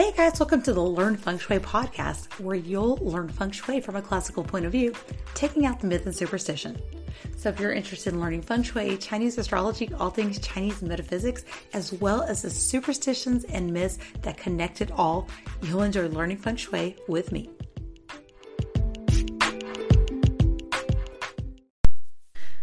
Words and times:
Hey 0.00 0.12
guys, 0.12 0.40
welcome 0.40 0.62
to 0.62 0.72
the 0.72 0.80
Learn 0.80 1.14
Feng 1.18 1.36
Shui 1.36 1.58
podcast, 1.58 2.40
where 2.40 2.56
you'll 2.56 2.96
learn 3.02 3.28
feng 3.28 3.50
shui 3.50 3.82
from 3.82 3.96
a 3.96 4.00
classical 4.00 4.42
point 4.42 4.64
of 4.64 4.72
view, 4.72 4.94
taking 5.34 5.66
out 5.66 5.78
the 5.78 5.86
myth 5.86 6.06
and 6.06 6.16
superstition. 6.16 6.80
So, 7.36 7.50
if 7.50 7.60
you're 7.60 7.74
interested 7.74 8.14
in 8.14 8.18
learning 8.18 8.40
feng 8.40 8.62
shui, 8.62 8.96
Chinese 8.96 9.36
astrology, 9.36 9.92
all 9.92 10.08
things 10.08 10.38
Chinese 10.38 10.80
metaphysics, 10.80 11.44
as 11.74 11.92
well 11.92 12.22
as 12.22 12.40
the 12.40 12.48
superstitions 12.48 13.44
and 13.44 13.70
myths 13.70 13.98
that 14.22 14.38
connect 14.38 14.80
it 14.80 14.90
all, 14.92 15.28
you'll 15.64 15.82
enjoy 15.82 16.08
learning 16.08 16.38
feng 16.38 16.56
shui 16.56 16.96
with 17.06 17.30
me. 17.30 17.50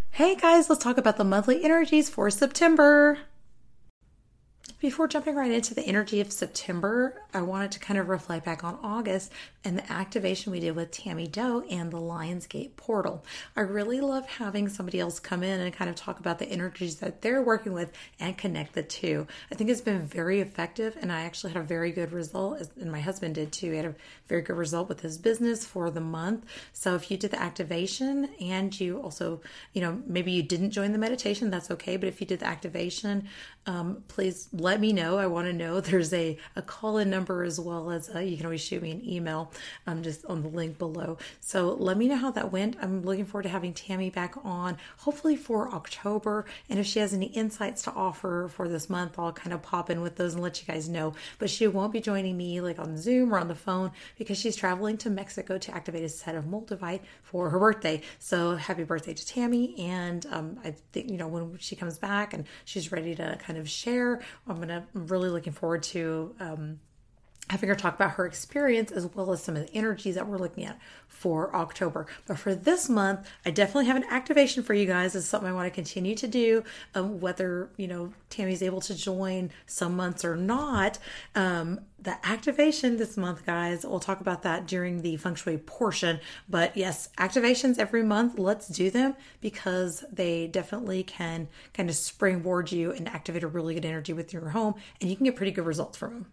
Hey 0.09 0.35
guys, 0.35 0.71
let's 0.71 0.83
talk 0.83 0.97
about 0.97 1.17
the 1.17 1.23
monthly 1.23 1.63
energies 1.63 2.09
for 2.09 2.31
September. 2.31 3.19
Before 4.87 5.09
jumping 5.09 5.35
right 5.35 5.51
into 5.51 5.73
the 5.73 5.81
energy 5.81 6.21
of 6.21 6.31
September, 6.31 7.21
I 7.33 7.41
wanted 7.41 7.73
to 7.73 7.79
kind 7.79 7.99
of 7.99 8.07
reflect 8.07 8.45
back 8.45 8.63
on 8.63 8.79
August 8.81 9.33
and 9.65 9.77
the 9.77 9.91
activation 9.91 10.53
we 10.53 10.61
did 10.61 10.77
with 10.77 10.91
Tammy 10.91 11.27
Doe 11.27 11.61
and 11.69 11.91
the 11.91 11.99
Lionsgate 11.99 12.77
portal. 12.77 13.25
I 13.57 13.61
really 13.61 13.99
love 13.99 14.25
having 14.25 14.69
somebody 14.69 15.01
else 15.01 15.19
come 15.19 15.43
in 15.43 15.59
and 15.59 15.73
kind 15.73 15.89
of 15.89 15.97
talk 15.97 16.21
about 16.21 16.39
the 16.39 16.47
energies 16.47 16.99
that 16.99 17.21
they're 17.21 17.41
working 17.41 17.73
with 17.73 17.91
and 18.17 18.37
connect 18.37 18.75
the 18.75 18.81
two. 18.81 19.27
I 19.51 19.55
think 19.55 19.69
it's 19.69 19.81
been 19.81 20.07
very 20.07 20.39
effective, 20.39 20.97
and 21.01 21.11
I 21.11 21.23
actually 21.23 21.51
had 21.51 21.63
a 21.63 21.65
very 21.65 21.91
good 21.91 22.13
result, 22.13 22.61
and 22.79 22.89
my 22.89 23.01
husband 23.01 23.35
did 23.35 23.51
too. 23.51 23.71
He 23.71 23.75
had 23.75 23.87
a 23.87 23.95
very 24.29 24.41
good 24.41 24.55
result 24.55 24.87
with 24.87 25.01
his 25.01 25.17
business 25.17 25.65
for 25.65 25.91
the 25.91 25.99
month. 25.99 26.45
So 26.71 26.95
if 26.95 27.11
you 27.11 27.17
did 27.17 27.31
the 27.31 27.41
activation 27.41 28.29
and 28.39 28.79
you 28.79 29.01
also, 29.01 29.41
you 29.73 29.81
know, 29.81 30.01
maybe 30.07 30.31
you 30.31 30.43
didn't 30.43 30.71
join 30.71 30.93
the 30.93 30.97
meditation, 30.97 31.49
that's 31.49 31.71
okay. 31.71 31.97
But 31.97 32.07
if 32.07 32.21
you 32.21 32.27
did 32.27 32.39
the 32.39 32.47
activation, 32.47 33.27
um, 33.67 34.03
please 34.07 34.47
let 34.53 34.79
me 34.79 34.93
know. 34.93 35.17
I 35.17 35.27
want 35.27 35.47
to 35.47 35.53
know. 35.53 35.79
There's 35.87 36.13
a, 36.13 36.37
a 36.55 36.61
call 36.61 36.97
in 36.97 37.09
number 37.09 37.43
as 37.43 37.59
well 37.59 37.91
as 37.91 38.09
uh, 38.15 38.19
you 38.19 38.37
can 38.37 38.45
always 38.45 38.61
shoot 38.61 38.81
me 38.81 38.91
an 38.91 39.07
email 39.07 39.51
um, 39.85 40.01
just 40.01 40.25
on 40.25 40.41
the 40.41 40.47
link 40.47 40.77
below. 40.79 41.17
So 41.41 41.73
let 41.73 41.97
me 41.97 42.07
know 42.07 42.15
how 42.15 42.31
that 42.31 42.51
went. 42.51 42.77
I'm 42.81 43.03
looking 43.03 43.25
forward 43.25 43.43
to 43.43 43.49
having 43.49 43.73
Tammy 43.73 44.09
back 44.09 44.35
on, 44.43 44.77
hopefully 44.99 45.35
for 45.35 45.69
October. 45.73 46.45
And 46.69 46.79
if 46.79 46.85
she 46.85 46.99
has 46.99 47.13
any 47.13 47.27
insights 47.27 47.81
to 47.83 47.91
offer 47.91 48.49
for 48.51 48.69
this 48.69 48.89
month, 48.89 49.19
I'll 49.19 49.33
kind 49.33 49.53
of 49.53 49.61
pop 49.61 49.89
in 49.89 50.01
with 50.01 50.15
those 50.15 50.33
and 50.33 50.41
let 50.41 50.61
you 50.61 50.73
guys 50.73 50.87
know. 50.87 51.13
But 51.37 51.49
she 51.49 51.67
won't 51.67 51.91
be 51.91 51.99
joining 51.99 52.37
me 52.37 52.61
like 52.61 52.79
on 52.79 52.97
Zoom 52.97 53.33
or 53.33 53.37
on 53.37 53.49
the 53.49 53.55
phone 53.55 53.91
because 54.17 54.39
she's 54.39 54.55
traveling 54.55 54.97
to 54.99 55.09
Mexico 55.09 55.57
to 55.57 55.75
activate 55.75 56.03
a 56.03 56.09
set 56.09 56.35
of 56.35 56.45
Moldavite 56.45 57.01
for 57.21 57.49
her 57.49 57.59
birthday. 57.59 58.01
So 58.19 58.55
happy 58.55 58.85
birthday 58.85 59.13
to 59.13 59.25
Tammy. 59.27 59.77
And 59.77 60.25
um, 60.31 60.59
I 60.63 60.73
think, 60.93 61.11
you 61.11 61.17
know, 61.17 61.27
when 61.27 61.57
she 61.59 61.75
comes 61.75 61.97
back 61.97 62.33
and 62.33 62.45
she's 62.63 62.91
ready 62.93 63.13
to 63.15 63.37
kind 63.41 63.56
of 63.56 63.56
share, 63.65 64.21
I'm 64.47 64.57
to, 64.57 64.83
I'm 64.95 65.07
really 65.07 65.29
looking 65.29 65.53
forward 65.53 65.83
to 65.83 66.35
um, 66.39 66.79
having 67.49 67.69
her 67.69 67.75
talk 67.75 67.95
about 67.95 68.11
her 68.11 68.25
experience 68.25 68.91
as 68.91 69.07
well 69.13 69.31
as 69.31 69.43
some 69.43 69.55
of 69.55 69.65
the 69.65 69.73
energies 69.73 70.15
that 70.15 70.27
we're 70.27 70.37
looking 70.37 70.65
at 70.65 70.77
for 71.07 71.55
October. 71.55 72.05
But 72.25 72.37
for 72.37 72.53
this 72.53 72.89
month, 72.89 73.27
I 73.45 73.51
definitely 73.51 73.85
have 73.85 73.95
an 73.95 74.05
activation 74.09 74.63
for 74.63 74.73
you 74.73 74.85
guys. 74.85 75.15
It's 75.15 75.25
something 75.25 75.49
I 75.49 75.53
want 75.53 75.65
to 75.65 75.71
continue 75.71 76.15
to 76.15 76.27
do, 76.27 76.63
um, 76.93 77.19
whether 77.19 77.69
you 77.77 77.87
know 77.87 78.13
Tammy's 78.29 78.61
able 78.61 78.81
to 78.81 78.95
join 78.95 79.51
some 79.65 79.95
months 79.95 80.23
or 80.23 80.35
not. 80.35 80.99
Um, 81.35 81.81
the 81.99 82.15
activation 82.27 82.97
this 82.97 83.17
month, 83.17 83.45
guys, 83.45 83.83
we'll 83.83 83.99
talk 83.99 84.21
about 84.21 84.43
that 84.43 84.67
during 84.67 85.01
the 85.01 85.17
feng 85.17 85.35
shui 85.35 85.57
portion. 85.57 86.19
But 86.47 86.77
yes, 86.77 87.09
activations 87.17 87.79
every 87.79 88.03
month, 88.03 88.37
let's 88.37 88.67
do 88.67 88.91
them 88.91 89.15
because 89.41 90.05
they 90.11 90.47
definitely 90.47 91.03
can 91.03 91.47
kind 91.73 91.89
of 91.89 91.95
springboard 91.95 92.71
you 92.71 92.91
and 92.91 93.07
activate 93.07 93.43
a 93.43 93.47
really 93.47 93.73
good 93.73 93.85
energy 93.85 94.13
with 94.13 94.31
your 94.31 94.49
home, 94.49 94.75
and 95.01 95.09
you 95.09 95.15
can 95.15 95.25
get 95.25 95.35
pretty 95.35 95.51
good 95.51 95.65
results 95.65 95.97
from 95.97 96.13
them. 96.13 96.25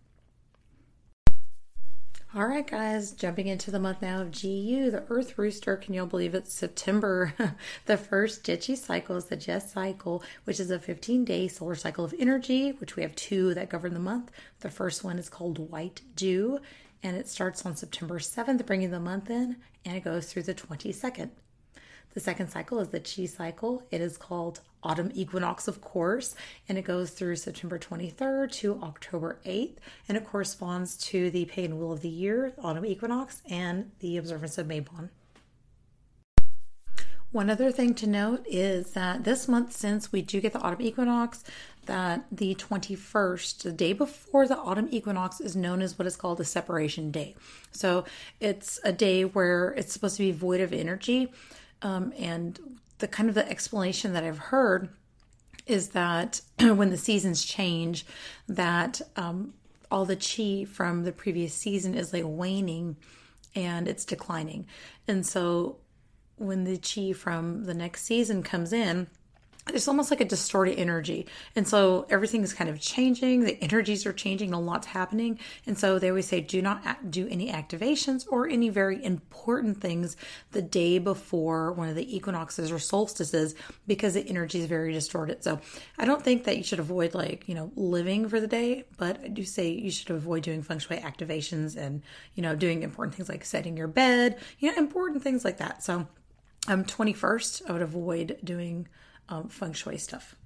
All 2.37 2.49
right, 2.49 2.67
guys, 2.67 3.13
jumping 3.13 3.47
into 3.47 3.71
the 3.71 3.79
month 3.79 4.03
now 4.03 4.21
of 4.21 4.33
GU, 4.33 4.91
the 4.91 5.05
Earth 5.09 5.39
Rooster. 5.39 5.77
Can 5.77 5.95
y'all 5.95 6.05
believe 6.05 6.35
it's 6.35 6.53
September? 6.53 7.33
the 7.87 7.97
first 7.97 8.43
Dichi 8.43 8.77
cycle 8.77 9.15
is 9.15 9.27
the 9.27 9.37
Jess 9.37 9.73
cycle, 9.73 10.21
which 10.43 10.59
is 10.59 10.69
a 10.73 10.81
15 10.81 11.25
day 11.25 11.47
solar 11.47 11.77
cycle 11.77 12.05
of 12.05 12.13
energy, 12.19 12.73
which 12.73 12.97
we 12.97 13.05
have 13.05 13.15
two 13.15 13.55
that 13.55 13.71
govern 13.71 13.95
the 13.95 14.01
month. 14.01 14.33
The 14.61 14.69
first 14.69 15.05
one 15.05 15.17
is 15.17 15.29
called 15.29 15.71
White 15.71 16.03
Dew, 16.17 16.59
and 17.05 17.17
it 17.17 17.29
starts 17.29 17.65
on 17.65 17.77
September 17.77 18.19
7th, 18.19 18.67
bringing 18.67 18.91
the 18.91 18.99
month 18.99 19.31
in, 19.31 19.55
and 19.85 19.97
it 19.97 20.03
goes 20.03 20.27
through 20.27 20.43
the 20.43 20.55
22nd. 20.55 21.31
The 22.15 22.21
second 22.21 22.49
cycle 22.49 22.79
is 22.79 22.89
the 22.89 23.01
Chi 23.01 23.27
cycle. 23.27 23.83
It 23.91 24.01
is 24.01 24.17
called 24.17 24.61
autumn 24.85 25.11
equinox, 25.15 25.67
of 25.67 25.81
course, 25.81 26.37
and 26.69 26.79
it 26.79 26.83
goes 26.85 27.11
through 27.11 27.35
September 27.37 27.77
23rd 27.77 28.53
to 28.53 28.81
October 28.83 29.41
8th, 29.45 29.79
and 30.09 30.17
it 30.17 30.25
corresponds 30.25 30.97
to 31.09 31.29
the 31.31 31.45
pagan 31.47 31.77
wheel 31.77 31.91
of 31.91 32.03
the 32.03 32.09
year, 32.09 32.53
autumn 32.63 32.87
equinox, 32.87 33.43
and 33.51 33.91
the 33.99 34.17
observance 34.17 34.59
of 34.59 34.69
Mabon. 34.69 35.09
One 37.33 37.51
other 37.51 37.73
thing 37.73 37.95
to 37.95 38.07
note 38.07 38.47
is 38.49 38.93
that 38.93 39.25
this 39.25 39.49
month, 39.49 39.73
since 39.73 40.13
we 40.13 40.23
do 40.23 40.41
get 40.41 40.53
the 40.53 40.61
autumn 40.61 40.83
equinox, 40.83 41.43
that 41.87 42.27
the 42.31 42.55
21st, 42.55 43.63
the 43.65 43.73
day 43.73 43.93
before 43.93 44.47
the 44.47 44.57
autumn 44.57 44.87
equinox, 44.93 45.41
is 45.41 45.57
known 45.57 45.83
as 45.83 45.99
what 45.99 46.07
is 46.07 46.15
called 46.15 46.39
a 46.39 46.45
separation 46.45 47.11
day. 47.11 47.35
So 47.73 48.05
it's 48.39 48.79
a 48.85 48.93
day 48.93 49.25
where 49.25 49.71
it's 49.71 49.93
supposed 49.93 50.17
to 50.19 50.23
be 50.23 50.31
void 50.31 50.61
of 50.61 50.73
energy. 50.73 51.33
Um, 51.83 52.13
and 52.19 52.59
the 52.99 53.09
kind 53.09 53.29
of 53.29 53.35
the 53.35 53.49
explanation 53.49 54.13
that 54.13 54.25
I've 54.25 54.39
heard 54.39 54.89
is 55.67 55.89
that 55.91 56.41
when 56.59 56.91
the 56.91 56.97
seasons 56.97 57.45
change, 57.45 58.07
that 58.49 59.01
um, 59.17 59.55
all 59.91 60.05
the 60.05 60.17
chi 60.17 60.65
from 60.65 61.05
the 61.05 61.13
previous 61.13 61.55
season 61.55 61.95
is 61.95 62.13
like 62.13 62.25
waning 62.27 62.97
and 63.55 63.87
it's 63.89 64.05
declining. 64.05 64.67
And 65.07 65.25
so 65.25 65.77
when 66.37 66.65
the 66.65 66.79
chi 66.79 67.13
from 67.13 67.65
the 67.65 67.75
next 67.75 68.05
season 68.05 68.43
comes 68.43 68.73
in, 68.73 69.07
it's 69.73 69.89
almost 69.89 70.11
like 70.11 70.21
a 70.21 70.27
distorted 70.27 70.79
energy. 70.79 71.27
And 71.57 71.67
so 71.67 72.07
everything 72.11 72.43
is 72.43 72.53
kind 72.53 72.69
of 72.69 72.81
changing. 72.81 73.45
The 73.45 73.63
energies 73.63 74.05
are 74.05 74.13
changing. 74.13 74.53
A 74.53 74.61
lot's 74.61 74.87
happening. 74.87 75.39
And 75.67 75.79
so 75.79 75.99
they 75.99 76.11
always 76.11 76.27
say, 76.27 76.41
do 76.43 76.61
not 76.61 77.11
do 77.11 77.27
any 77.29 77.51
activations 77.51 78.27
or 78.31 78.47
any 78.47 78.69
very 78.69 79.03
important 79.03 79.81
things 79.81 80.17
the 80.53 80.61
day 80.61 80.99
before 80.99 81.73
one 81.73 81.89
of 81.89 81.97
the 81.97 82.15
equinoxes 82.15 82.71
or 82.71 82.79
solstices 82.79 83.55
because 83.87 84.15
the 84.15 84.29
energy 84.29 84.61
is 84.61 84.67
very 84.67 84.93
distorted. 84.93 85.43
So 85.43 85.61
I 85.99 86.05
don't 86.05 86.23
think 86.23 86.45
that 86.45 86.59
you 86.59 86.63
should 86.63 86.81
avoid 86.81 87.15
like, 87.15 87.49
you 87.49 87.55
know, 87.55 87.73
living 87.75 88.29
for 88.29 88.41
the 88.41 88.47
day, 88.47 88.85
but 88.99 89.21
I 89.25 89.29
do 89.29 89.45
say 89.45 89.69
you 89.69 89.91
should 89.91 90.11
avoid 90.11 90.43
doing 90.43 90.63
feng 90.63 90.79
shui 90.79 90.99
activations 90.99 91.77
and, 91.77 92.03
you 92.35 92.43
know, 92.43 92.55
doing 92.55 92.83
important 92.83 93.15
things 93.15 93.31
like 93.31 93.47
setting 93.47 93.79
your 93.79 93.89
bed, 93.89 94.39
you 94.59 94.71
know, 94.71 94.77
important 94.77 95.23
things 95.23 95.43
like 95.43 95.57
that. 95.59 95.83
So 95.83 96.07
um, 96.69 96.85
21st, 96.85 97.69
I 97.69 97.73
would 97.73 97.83
avoid 97.83 98.39
doing 98.45 98.89
um, 99.29 99.49
feng 99.49 99.73
shui 99.73 99.99
stuff. 99.99 100.37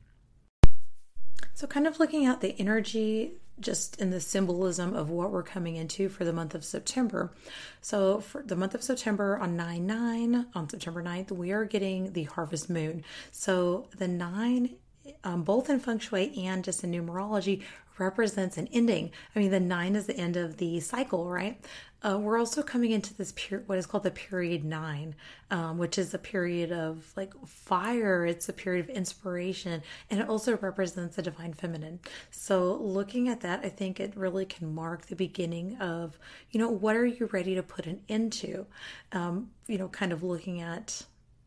So, 1.54 1.66
kind 1.66 1.86
of 1.86 1.98
looking 1.98 2.26
at 2.26 2.40
the 2.40 2.54
energy 2.58 3.32
just 3.60 4.00
in 4.00 4.10
the 4.10 4.20
symbolism 4.20 4.94
of 4.94 5.10
what 5.10 5.32
we're 5.32 5.42
coming 5.42 5.76
into 5.76 6.08
for 6.08 6.24
the 6.24 6.32
month 6.32 6.54
of 6.54 6.64
September. 6.64 7.32
So, 7.80 8.20
for 8.20 8.42
the 8.42 8.56
month 8.56 8.74
of 8.74 8.82
September 8.82 9.36
on 9.38 9.56
9 9.56 9.86
9, 9.86 10.46
on 10.54 10.68
September 10.68 11.02
9th, 11.02 11.32
we 11.32 11.52
are 11.52 11.64
getting 11.64 12.12
the 12.12 12.24
harvest 12.24 12.70
moon. 12.70 13.04
So, 13.32 13.88
the 13.96 14.08
9, 14.08 14.76
um, 15.24 15.42
both 15.42 15.68
in 15.70 15.80
feng 15.80 15.98
shui 15.98 16.32
and 16.38 16.62
just 16.62 16.84
in 16.84 16.92
numerology, 16.92 17.62
represents 17.98 18.56
an 18.56 18.68
ending. 18.72 19.10
I 19.34 19.38
mean, 19.38 19.50
the 19.50 19.60
nine 19.60 19.96
is 19.96 20.06
the 20.06 20.16
end 20.16 20.36
of 20.36 20.56
the 20.58 20.80
cycle, 20.80 21.28
right? 21.28 21.60
Uh, 22.00 22.16
we're 22.16 22.38
also 22.38 22.62
coming 22.62 22.92
into 22.92 23.12
this 23.14 23.32
period, 23.32 23.68
what 23.68 23.76
is 23.76 23.86
called 23.86 24.04
the 24.04 24.10
period 24.10 24.64
nine, 24.64 25.16
um, 25.50 25.78
which 25.78 25.98
is 25.98 26.14
a 26.14 26.18
period 26.18 26.70
of 26.70 27.12
like 27.16 27.34
fire. 27.44 28.24
It's 28.24 28.48
a 28.48 28.52
period 28.52 28.88
of 28.88 28.94
inspiration, 28.94 29.82
and 30.08 30.20
it 30.20 30.28
also 30.28 30.56
represents 30.58 31.16
the 31.16 31.22
divine 31.22 31.54
feminine. 31.54 31.98
So, 32.30 32.74
looking 32.74 33.28
at 33.28 33.40
that, 33.40 33.64
I 33.64 33.68
think 33.68 33.98
it 33.98 34.16
really 34.16 34.46
can 34.46 34.72
mark 34.72 35.06
the 35.06 35.16
beginning 35.16 35.76
of, 35.78 36.18
you 36.52 36.60
know, 36.60 36.68
what 36.70 36.94
are 36.94 37.06
you 37.06 37.26
ready 37.32 37.56
to 37.56 37.64
put 37.64 37.86
an 37.86 38.00
end 38.08 38.32
to? 38.34 38.66
Um, 39.10 39.50
you 39.66 39.78
know, 39.78 39.88
kind 39.88 40.12
of 40.12 40.22
looking 40.22 40.60
at 40.60 41.04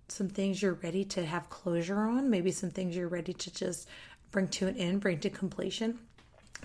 some 0.10 0.28
things 0.28 0.62
you're 0.62 0.74
ready 0.74 1.06
to 1.06 1.25
have 1.25 1.50
closure 1.50 2.02
on, 2.02 2.30
maybe 2.30 2.52
some 2.52 2.70
things 2.70 2.94
you're 2.94 3.08
ready 3.08 3.31
to 3.31 3.54
just 3.54 3.88
bring 4.31 4.50
to 4.50 4.68
an 4.68 4.75
end, 4.75 5.00
bring 5.00 5.20
to 5.20 5.30
completion 5.30 6.00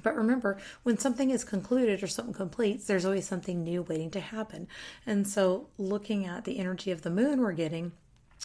but 0.02 0.16
remember, 0.16 0.58
when 0.82 0.98
something 0.98 1.30
is 1.30 1.44
concluded 1.44 2.02
or 2.02 2.06
something 2.06 2.34
completes, 2.34 2.86
there's 2.86 3.04
always 3.04 3.26
something 3.26 3.62
new 3.62 3.82
waiting 3.82 4.10
to 4.12 4.20
happen. 4.20 4.68
And 5.06 5.26
so, 5.26 5.68
looking 5.78 6.26
at 6.26 6.44
the 6.44 6.58
energy 6.58 6.90
of 6.90 7.02
the 7.02 7.10
moon 7.10 7.40
we're 7.40 7.52
getting, 7.52 7.92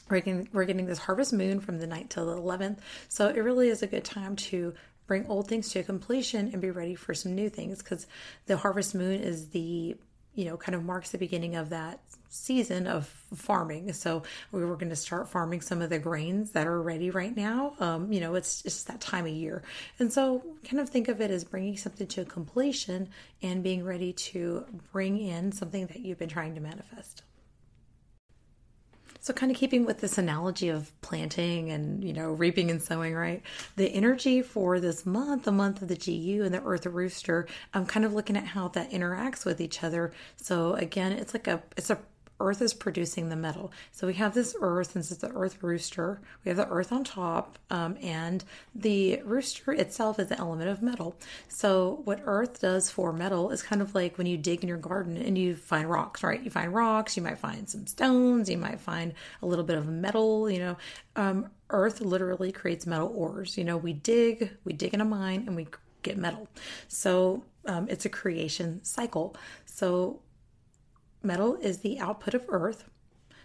we're 0.09 0.19
getting, 0.19 0.50
we're 0.51 0.65
getting 0.65 0.86
this 0.86 1.00
harvest 1.00 1.33
moon 1.33 1.59
from 1.59 1.80
the 1.80 1.88
9th 1.88 2.09
till 2.09 2.25
the 2.27 2.42
11th. 2.42 2.80
So, 3.09 3.27
it 3.27 3.39
really 3.39 3.69
is 3.69 3.81
a 3.81 3.88
good 3.88 4.06
time 4.06 4.36
to 4.38 4.74
bring 5.07 5.27
old 5.27 5.48
things 5.48 5.69
to 5.69 5.83
completion 5.83 6.50
and 6.53 6.62
be 6.62 6.71
ready 6.71 6.95
for 6.95 7.13
some 7.13 7.36
new 7.36 7.50
things 7.50 7.80
because 7.80 8.07
the 8.45 8.57
harvest 8.57 8.95
moon 8.95 9.19
is 9.19 9.50
the, 9.50 9.98
you 10.36 10.45
know, 10.45 10.57
kind 10.57 10.75
of 10.75 10.83
marks 10.83 11.12
the 11.12 11.18
beginning 11.18 11.56
of 11.56 11.69
that 11.69 12.00
season 12.30 12.88
of 12.88 13.07
farming. 13.36 13.92
So 13.94 14.24
we 14.51 14.63
were 14.63 14.75
going 14.75 14.89
to 14.89 14.95
start 14.95 15.30
farming 15.30 15.62
some 15.62 15.81
of 15.81 15.89
the 15.89 16.00
grains 16.00 16.51
that 16.51 16.66
are 16.66 16.81
ready 16.81 17.10
right 17.10 17.36
now. 17.36 17.74
Um, 17.80 18.12
you 18.12 18.22
know, 18.22 18.36
it's 18.36 18.62
just 18.62 18.88
that 18.88 19.01
time 19.01 19.25
of 19.25 19.33
year. 19.33 19.63
And 20.00 20.12
so 20.12 20.42
kind 20.63 20.80
of 20.80 20.89
think 20.89 21.10
of 21.10 21.19
it 21.19 21.30
as 21.30 21.44
bringing 21.44 21.75
something 21.75 22.07
to 22.07 22.24
completion 22.24 23.10
and 23.42 23.63
being 23.63 23.83
ready 23.83 24.13
to 24.13 24.66
bring 24.94 25.19
in 25.19 25.51
something 25.51 25.88
that 25.88 26.00
you've 26.00 26.19
been 26.19 26.30
trying 26.30 26.56
to 26.56 26.62
manifest. 26.62 27.24
So, 29.23 29.33
kind 29.33 29.51
of 29.51 29.57
keeping 29.57 29.85
with 29.85 30.01
this 30.01 30.18
analogy 30.18 30.69
of 30.69 30.91
planting 31.01 31.69
and, 31.69 32.03
you 32.03 32.12
know, 32.12 32.31
reaping 32.31 32.71
and 32.71 32.81
sowing, 32.81 33.13
right? 33.13 33.44
The 33.75 33.88
energy 33.88 34.41
for 34.41 34.79
this 34.79 35.06
month, 35.06 35.44
the 35.44 35.51
month 35.51 35.83
of 35.83 35.89
the 35.89 35.95
GU 35.95 36.44
and 36.44 36.53
the 36.53 36.63
Earth 36.63 36.88
Rooster, 36.88 37.47
I'm 37.71 37.85
kind 37.85 38.03
of 38.03 38.13
looking 38.13 38.35
at 38.35 38.47
how 38.47 38.69
that 38.69 38.89
interacts 38.89 39.45
with 39.45 39.62
each 39.62 39.83
other. 39.83 40.12
So, 40.38 40.73
again, 40.73 41.12
it's 41.12 41.35
like 41.35 41.47
a, 41.47 41.62
it's 41.77 41.91
a 41.91 42.00
Earth 42.41 42.61
is 42.61 42.73
producing 42.73 43.29
the 43.29 43.35
metal. 43.35 43.71
So 43.91 44.07
we 44.07 44.13
have 44.15 44.33
this 44.33 44.55
Earth, 44.61 44.93
this 44.93 45.11
is 45.11 45.19
the 45.19 45.29
Earth 45.29 45.61
rooster. 45.61 46.19
We 46.43 46.49
have 46.49 46.57
the 46.57 46.67
Earth 46.67 46.91
on 46.91 47.03
top, 47.03 47.57
um, 47.69 47.97
and 48.01 48.43
the 48.75 49.21
rooster 49.23 49.71
itself 49.73 50.19
is 50.19 50.29
the 50.29 50.39
element 50.39 50.69
of 50.69 50.81
metal. 50.81 51.15
So 51.47 52.01
what 52.03 52.21
Earth 52.25 52.59
does 52.59 52.89
for 52.89 53.13
metal 53.13 53.51
is 53.51 53.61
kind 53.61 53.81
of 53.81 53.93
like 53.95 54.17
when 54.17 54.27
you 54.27 54.38
dig 54.38 54.61
in 54.63 54.67
your 54.67 54.77
garden 54.77 55.17
and 55.17 55.38
you 55.38 55.55
find 55.55 55.89
rocks, 55.89 56.23
right? 56.23 56.41
You 56.41 56.49
find 56.49 56.73
rocks, 56.73 57.15
you 57.15 57.23
might 57.23 57.38
find 57.38 57.69
some 57.69 57.88
stones, 57.88 58.49
you 58.49 58.57
might 58.57 58.79
find 58.79 59.13
a 59.41 59.45
little 59.45 59.65
bit 59.65 59.77
of 59.77 59.88
metal, 59.88 60.49
you 60.49 60.59
know. 60.59 60.77
Um, 61.15 61.49
Earth 61.69 62.01
literally 62.01 62.51
creates 62.51 62.85
metal 62.85 63.11
ores. 63.15 63.57
You 63.57 63.63
know, 63.63 63.77
we 63.77 63.93
dig, 63.93 64.51
we 64.65 64.73
dig 64.73 64.93
in 64.93 65.01
a 65.01 65.05
mine, 65.05 65.45
and 65.47 65.55
we 65.55 65.67
get 66.03 66.17
metal. 66.17 66.47
So 66.88 67.43
um, 67.65 67.88
it's 67.89 68.05
a 68.05 68.09
creation 68.09 68.83
cycle. 68.83 69.35
So 69.65 70.19
metal 71.23 71.56
is 71.56 71.79
the 71.79 72.00
output 72.00 72.33
of 72.33 72.45
earth. 72.50 72.85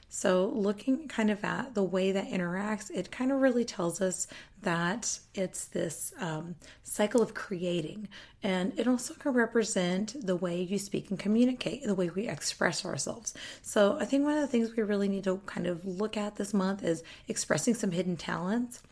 So, 0.08 0.52
looking 0.54 1.08
kind 1.08 1.30
of 1.30 1.44
at 1.44 1.74
the 1.74 1.82
way 1.82 2.12
that 2.12 2.30
interacts, 2.30 2.90
it 2.90 3.10
kind 3.10 3.32
of 3.32 3.40
really 3.40 3.64
tells 3.64 4.00
us 4.00 4.28
that 4.62 5.18
it's 5.34 5.66
this 5.66 6.12
um, 6.20 6.54
cycle 6.84 7.20
of 7.20 7.34
creating. 7.34 8.08
And 8.42 8.78
it 8.78 8.86
also 8.86 9.14
can 9.14 9.32
represent 9.32 10.14
the 10.24 10.36
way 10.36 10.62
you 10.62 10.78
speak 10.78 11.10
and 11.10 11.18
communicate, 11.18 11.82
the 11.82 11.94
way 11.94 12.08
we 12.08 12.28
express 12.28 12.84
ourselves. 12.84 13.34
So, 13.62 13.98
I 14.00 14.04
think 14.04 14.24
one 14.24 14.34
of 14.34 14.40
the 14.40 14.46
things 14.46 14.74
we 14.76 14.84
really 14.84 15.08
need 15.08 15.24
to 15.24 15.40
kind 15.44 15.66
of 15.66 15.84
look 15.84 16.16
at 16.16 16.36
this 16.36 16.54
month 16.54 16.84
is 16.84 17.02
expressing 17.26 17.74
some 17.74 17.90
hidden 17.90 18.16
talents. 18.16 18.82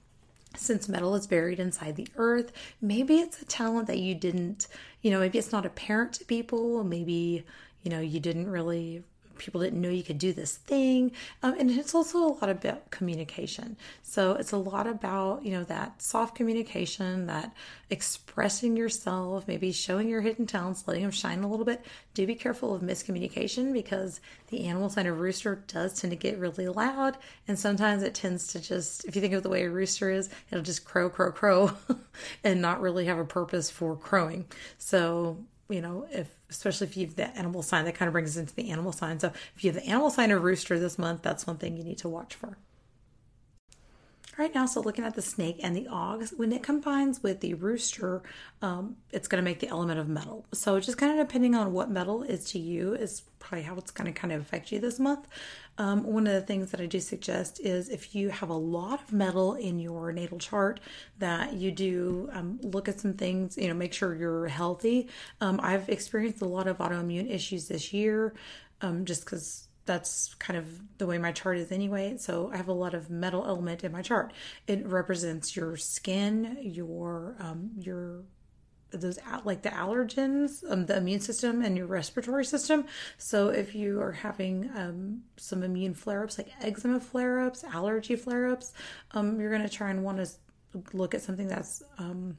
Since 0.56 0.88
metal 0.88 1.14
is 1.14 1.26
buried 1.26 1.58
inside 1.58 1.96
the 1.96 2.08
earth, 2.16 2.52
maybe 2.80 3.16
it's 3.18 3.40
a 3.42 3.44
talent 3.44 3.86
that 3.86 3.98
you 3.98 4.14
didn't, 4.14 4.68
you 5.02 5.10
know, 5.10 5.20
maybe 5.20 5.38
it's 5.38 5.52
not 5.52 5.66
apparent 5.66 6.12
to 6.14 6.24
people. 6.24 6.84
Maybe 6.84 7.44
you 7.84 7.90
know, 7.90 8.00
you 8.00 8.18
didn't 8.18 8.50
really 8.50 9.04
people 9.38 9.60
didn't 9.60 9.80
know 9.80 9.88
you 9.88 10.02
could 10.02 10.18
do 10.18 10.32
this 10.32 10.56
thing. 10.56 11.12
Um, 11.42 11.54
and 11.58 11.70
it's 11.70 11.94
also 11.94 12.18
a 12.18 12.32
lot 12.34 12.48
about 12.48 12.90
communication. 12.90 13.76
So 14.02 14.34
it's 14.34 14.52
a 14.52 14.56
lot 14.56 14.86
about, 14.86 15.44
you 15.44 15.52
know, 15.52 15.64
that 15.64 16.00
soft 16.00 16.34
communication, 16.34 17.26
that 17.26 17.54
expressing 17.90 18.76
yourself, 18.76 19.46
maybe 19.46 19.72
showing 19.72 20.08
your 20.08 20.20
hidden 20.20 20.46
talents, 20.46 20.84
letting 20.86 21.02
them 21.02 21.10
shine 21.10 21.42
a 21.42 21.48
little 21.48 21.64
bit. 21.66 21.84
Do 22.14 22.26
be 22.26 22.34
careful 22.34 22.74
of 22.74 22.82
miscommunication 22.82 23.72
because 23.72 24.20
the 24.48 24.66
animal 24.66 24.88
sign 24.88 25.06
of 25.06 25.18
rooster 25.18 25.62
does 25.66 26.00
tend 26.00 26.12
to 26.12 26.16
get 26.16 26.38
really 26.38 26.68
loud. 26.68 27.18
And 27.48 27.58
sometimes 27.58 28.02
it 28.02 28.14
tends 28.14 28.48
to 28.48 28.60
just, 28.60 29.04
if 29.04 29.14
you 29.16 29.22
think 29.22 29.34
of 29.34 29.42
the 29.42 29.48
way 29.48 29.64
a 29.64 29.70
rooster 29.70 30.10
is, 30.10 30.30
it'll 30.50 30.64
just 30.64 30.84
crow, 30.84 31.10
crow, 31.10 31.32
crow 31.32 31.72
and 32.44 32.60
not 32.60 32.80
really 32.80 33.06
have 33.06 33.18
a 33.18 33.24
purpose 33.24 33.70
for 33.70 33.96
crowing. 33.96 34.46
So 34.78 35.38
you 35.68 35.80
know, 35.80 36.06
if 36.10 36.28
especially 36.56 36.86
if 36.86 36.96
you 36.96 37.06
have 37.06 37.16
the 37.16 37.36
animal 37.36 37.62
sign, 37.62 37.84
that 37.84 37.94
kind 37.94 38.08
of 38.08 38.12
brings 38.12 38.30
us 38.30 38.36
into 38.36 38.54
the 38.54 38.70
animal 38.70 38.92
sign. 38.92 39.18
So 39.20 39.32
if 39.56 39.64
you 39.64 39.72
have 39.72 39.80
the 39.82 39.88
animal 39.88 40.10
sign 40.10 40.30
of 40.30 40.42
rooster 40.42 40.78
this 40.78 40.98
month, 40.98 41.22
that's 41.22 41.46
one 41.46 41.58
thing 41.58 41.76
you 41.76 41.84
need 41.84 41.98
to 41.98 42.08
watch 42.08 42.34
for. 42.34 42.56
Right 44.36 44.52
now, 44.52 44.66
so 44.66 44.80
looking 44.80 45.04
at 45.04 45.14
the 45.14 45.22
snake 45.22 45.60
and 45.62 45.76
the 45.76 45.86
ox, 45.86 46.32
when 46.36 46.52
it 46.52 46.62
combines 46.62 47.22
with 47.22 47.40
the 47.40 47.54
rooster, 47.54 48.20
um, 48.62 48.96
it's 49.12 49.28
going 49.28 49.42
to 49.42 49.44
make 49.44 49.60
the 49.60 49.68
element 49.68 50.00
of 50.00 50.08
metal. 50.08 50.44
So 50.52 50.80
just 50.80 50.98
kind 50.98 51.12
of 51.12 51.24
depending 51.24 51.54
on 51.54 51.72
what 51.72 51.88
metal 51.88 52.24
is 52.24 52.44
to 52.46 52.58
you 52.58 52.94
is 52.94 53.22
probably 53.38 53.62
how 53.62 53.76
it's 53.76 53.92
going 53.92 54.12
to 54.12 54.18
kind 54.18 54.32
of 54.32 54.40
affect 54.40 54.72
you 54.72 54.80
this 54.80 54.98
month. 54.98 55.28
Um, 55.78 56.02
one 56.02 56.26
of 56.26 56.32
the 56.32 56.40
things 56.40 56.72
that 56.72 56.80
I 56.80 56.86
do 56.86 56.98
suggest 56.98 57.60
is 57.60 57.88
if 57.88 58.14
you 58.16 58.30
have 58.30 58.48
a 58.48 58.54
lot 58.54 59.02
of 59.02 59.12
metal 59.12 59.54
in 59.54 59.78
your 59.78 60.10
natal 60.10 60.38
chart, 60.38 60.80
that 61.18 61.52
you 61.52 61.70
do 61.70 62.28
um, 62.32 62.58
look 62.62 62.88
at 62.88 62.98
some 62.98 63.14
things, 63.14 63.56
you 63.56 63.68
know, 63.68 63.74
make 63.74 63.92
sure 63.92 64.16
you're 64.16 64.48
healthy. 64.48 65.08
Um, 65.40 65.60
I've 65.62 65.88
experienced 65.88 66.42
a 66.42 66.46
lot 66.46 66.66
of 66.66 66.78
autoimmune 66.78 67.30
issues 67.30 67.68
this 67.68 67.92
year 67.92 68.34
um, 68.80 69.04
just 69.04 69.24
because 69.24 69.68
that's 69.86 70.34
kind 70.34 70.58
of 70.58 70.66
the 70.98 71.06
way 71.06 71.18
my 71.18 71.32
chart 71.32 71.58
is 71.58 71.70
anyway. 71.70 72.16
So 72.18 72.50
I 72.52 72.56
have 72.56 72.68
a 72.68 72.72
lot 72.72 72.94
of 72.94 73.10
metal 73.10 73.44
element 73.46 73.84
in 73.84 73.92
my 73.92 74.02
chart. 74.02 74.32
It 74.66 74.86
represents 74.86 75.56
your 75.56 75.76
skin, 75.76 76.58
your 76.60 77.36
um, 77.38 77.70
your 77.78 78.22
those 78.90 79.18
like 79.44 79.62
the 79.62 79.70
allergens, 79.70 80.62
um, 80.70 80.86
the 80.86 80.96
immune 80.96 81.20
system, 81.20 81.62
and 81.62 81.76
your 81.76 81.86
respiratory 81.86 82.44
system. 82.44 82.86
So 83.18 83.48
if 83.48 83.74
you 83.74 84.00
are 84.00 84.12
having 84.12 84.70
um, 84.74 85.22
some 85.36 85.62
immune 85.62 85.94
flare 85.94 86.22
ups, 86.22 86.38
like 86.38 86.52
eczema 86.60 87.00
flare 87.00 87.40
ups, 87.40 87.64
allergy 87.64 88.16
flare 88.16 88.48
ups, 88.48 88.72
um, 89.12 89.40
you're 89.40 89.50
to 89.62 89.68
try 89.68 89.90
and 89.90 90.04
want 90.04 90.18
to 90.18 90.28
look 90.92 91.14
at 91.14 91.22
something 91.22 91.48
that's 91.48 91.82
um, 91.98 92.38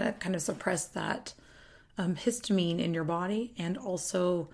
to 0.00 0.12
kind 0.12 0.34
of 0.34 0.42
suppress 0.42 0.86
that 0.86 1.34
um, 1.98 2.14
histamine 2.14 2.78
in 2.78 2.94
your 2.94 3.04
body 3.04 3.52
and 3.58 3.76
also 3.76 4.48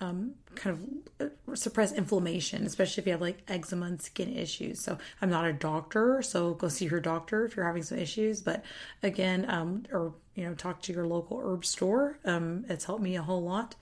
um, 0.00 0.34
kind 0.54 0.76
of 1.18 1.30
uh, 1.30 1.54
suppress 1.54 1.92
inflammation, 1.92 2.64
especially 2.66 3.02
if 3.02 3.06
you 3.06 3.12
have 3.12 3.20
like 3.20 3.38
eczema 3.48 3.86
and 3.86 4.00
skin 4.00 4.34
issues. 4.34 4.80
So 4.80 4.98
I'm 5.22 5.30
not 5.30 5.46
a 5.46 5.52
doctor, 5.52 6.20
so 6.22 6.54
go 6.54 6.68
see 6.68 6.86
your 6.86 7.00
doctor 7.00 7.44
if 7.44 7.56
you're 7.56 7.66
having 7.66 7.82
some 7.82 7.98
issues. 7.98 8.42
But 8.42 8.64
again, 9.02 9.46
um, 9.48 9.84
or 9.92 10.14
you 10.34 10.44
know, 10.44 10.54
talk 10.54 10.82
to 10.82 10.92
your 10.92 11.06
local 11.06 11.40
herb 11.40 11.64
store. 11.64 12.18
Um, 12.24 12.66
it's 12.68 12.84
helped 12.84 13.02
me 13.02 13.16
a 13.16 13.22
whole 13.22 13.42
lot. 13.42 13.74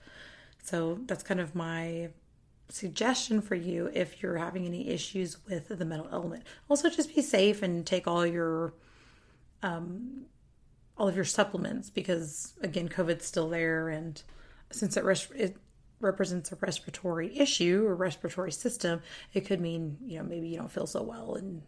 So 0.63 0.99
that's 1.05 1.23
kind 1.23 1.39
of 1.39 1.53
my 1.53 2.09
suggestion 2.69 3.41
for 3.41 3.55
you 3.55 3.91
if 3.93 4.23
you're 4.23 4.37
having 4.37 4.65
any 4.65 4.89
issues 4.89 5.37
with 5.47 5.67
the 5.67 5.85
metal 5.85 6.07
element. 6.11 6.43
Also, 6.69 6.89
just 6.89 7.13
be 7.13 7.21
safe 7.21 7.61
and 7.61 7.85
take 7.85 8.07
all 8.07 8.25
your 8.25 8.73
um, 9.61 10.25
all 10.97 11.07
of 11.07 11.15
your 11.15 11.25
supplements 11.25 11.89
because 11.89 12.53
again, 12.61 12.87
COVID's 12.87 13.25
still 13.25 13.49
there, 13.49 13.89
and 13.89 14.21
since 14.71 14.95
it, 14.95 15.03
res- 15.03 15.31
it 15.35 15.57
represents 15.99 16.51
a 16.51 16.55
respiratory 16.55 17.37
issue 17.37 17.83
or 17.85 17.95
respiratory 17.95 18.51
system, 18.51 19.01
it 19.33 19.41
could 19.45 19.61
mean, 19.61 19.97
you 20.05 20.17
know, 20.17 20.23
maybe 20.23 20.47
you 20.47 20.57
don't 20.57 20.71
feel 20.71 20.87
so 20.87 21.01
well 21.01 21.35
and 21.35 21.61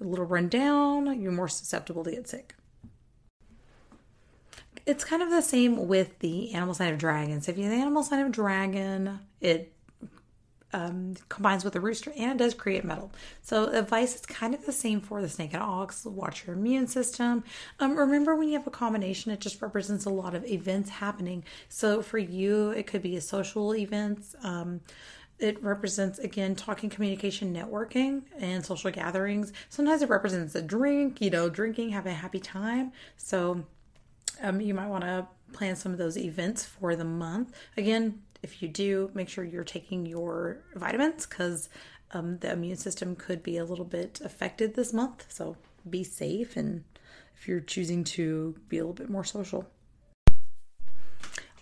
a 0.00 0.04
little 0.04 0.24
run 0.24 0.48
down, 0.48 1.20
you're 1.20 1.32
more 1.32 1.48
susceptible 1.48 2.04
to 2.04 2.10
get 2.10 2.28
sick. 2.28 2.54
It's 4.86 5.04
kind 5.04 5.22
of 5.22 5.30
the 5.30 5.40
same 5.40 5.88
with 5.88 6.18
the 6.18 6.52
animal 6.52 6.74
sign 6.74 6.92
of 6.92 6.98
dragon. 6.98 7.40
So 7.40 7.52
if 7.52 7.58
you 7.58 7.64
have 7.64 7.72
the 7.72 7.80
animal 7.80 8.02
sign 8.02 8.24
of 8.24 8.32
dragon, 8.32 9.20
it 9.40 9.73
um, 10.74 11.14
combines 11.28 11.62
with 11.62 11.72
the 11.72 11.80
rooster 11.80 12.12
and 12.16 12.36
does 12.36 12.52
create 12.52 12.84
metal. 12.84 13.12
So 13.42 13.66
advice 13.68 14.16
is 14.16 14.26
kind 14.26 14.54
of 14.54 14.66
the 14.66 14.72
same 14.72 15.00
for 15.00 15.22
the 15.22 15.28
snake 15.28 15.54
and 15.54 15.62
ox. 15.62 16.04
Watch 16.04 16.46
your 16.46 16.56
immune 16.56 16.88
system. 16.88 17.44
Um, 17.78 17.96
remember 17.96 18.34
when 18.34 18.48
you 18.48 18.58
have 18.58 18.66
a 18.66 18.72
combination, 18.72 19.30
it 19.30 19.38
just 19.40 19.62
represents 19.62 20.04
a 20.04 20.10
lot 20.10 20.34
of 20.34 20.44
events 20.44 20.90
happening. 20.90 21.44
So 21.68 22.02
for 22.02 22.18
you, 22.18 22.70
it 22.70 22.88
could 22.88 23.02
be 23.02 23.16
a 23.16 23.20
social 23.20 23.74
events. 23.76 24.34
Um, 24.42 24.80
it 25.38 25.62
represents 25.62 26.18
again 26.18 26.56
talking 26.56 26.90
communication 26.90 27.54
networking 27.54 28.22
and 28.38 28.64
social 28.64 28.92
gatherings 28.92 29.52
sometimes 29.68 30.00
it 30.00 30.08
represents 30.08 30.54
a 30.54 30.62
drink 30.62 31.20
you 31.20 31.28
know 31.28 31.48
drinking 31.48 31.90
having 31.90 32.12
a 32.12 32.14
happy 32.14 32.38
time 32.38 32.92
so 33.16 33.64
um, 34.42 34.60
you 34.60 34.72
might 34.72 34.86
want 34.86 35.02
to 35.02 35.26
plan 35.52 35.74
some 35.74 35.90
of 35.90 35.98
those 35.98 36.16
events 36.16 36.64
for 36.64 36.94
the 36.94 37.04
month 37.04 37.52
again 37.76 38.22
if 38.44 38.62
you 38.62 38.68
do, 38.68 39.10
make 39.14 39.28
sure 39.28 39.42
you're 39.42 39.64
taking 39.64 40.06
your 40.06 40.58
vitamins 40.76 41.26
because 41.26 41.68
um, 42.12 42.38
the 42.38 42.52
immune 42.52 42.76
system 42.76 43.16
could 43.16 43.42
be 43.42 43.56
a 43.56 43.64
little 43.64 43.84
bit 43.84 44.20
affected 44.22 44.74
this 44.74 44.92
month. 44.92 45.24
So 45.28 45.56
be 45.88 46.04
safe 46.04 46.56
and 46.56 46.84
if 47.34 47.48
you're 47.48 47.60
choosing 47.60 48.04
to 48.04 48.54
be 48.68 48.78
a 48.78 48.82
little 48.82 48.94
bit 48.94 49.10
more 49.10 49.24
social. 49.24 49.68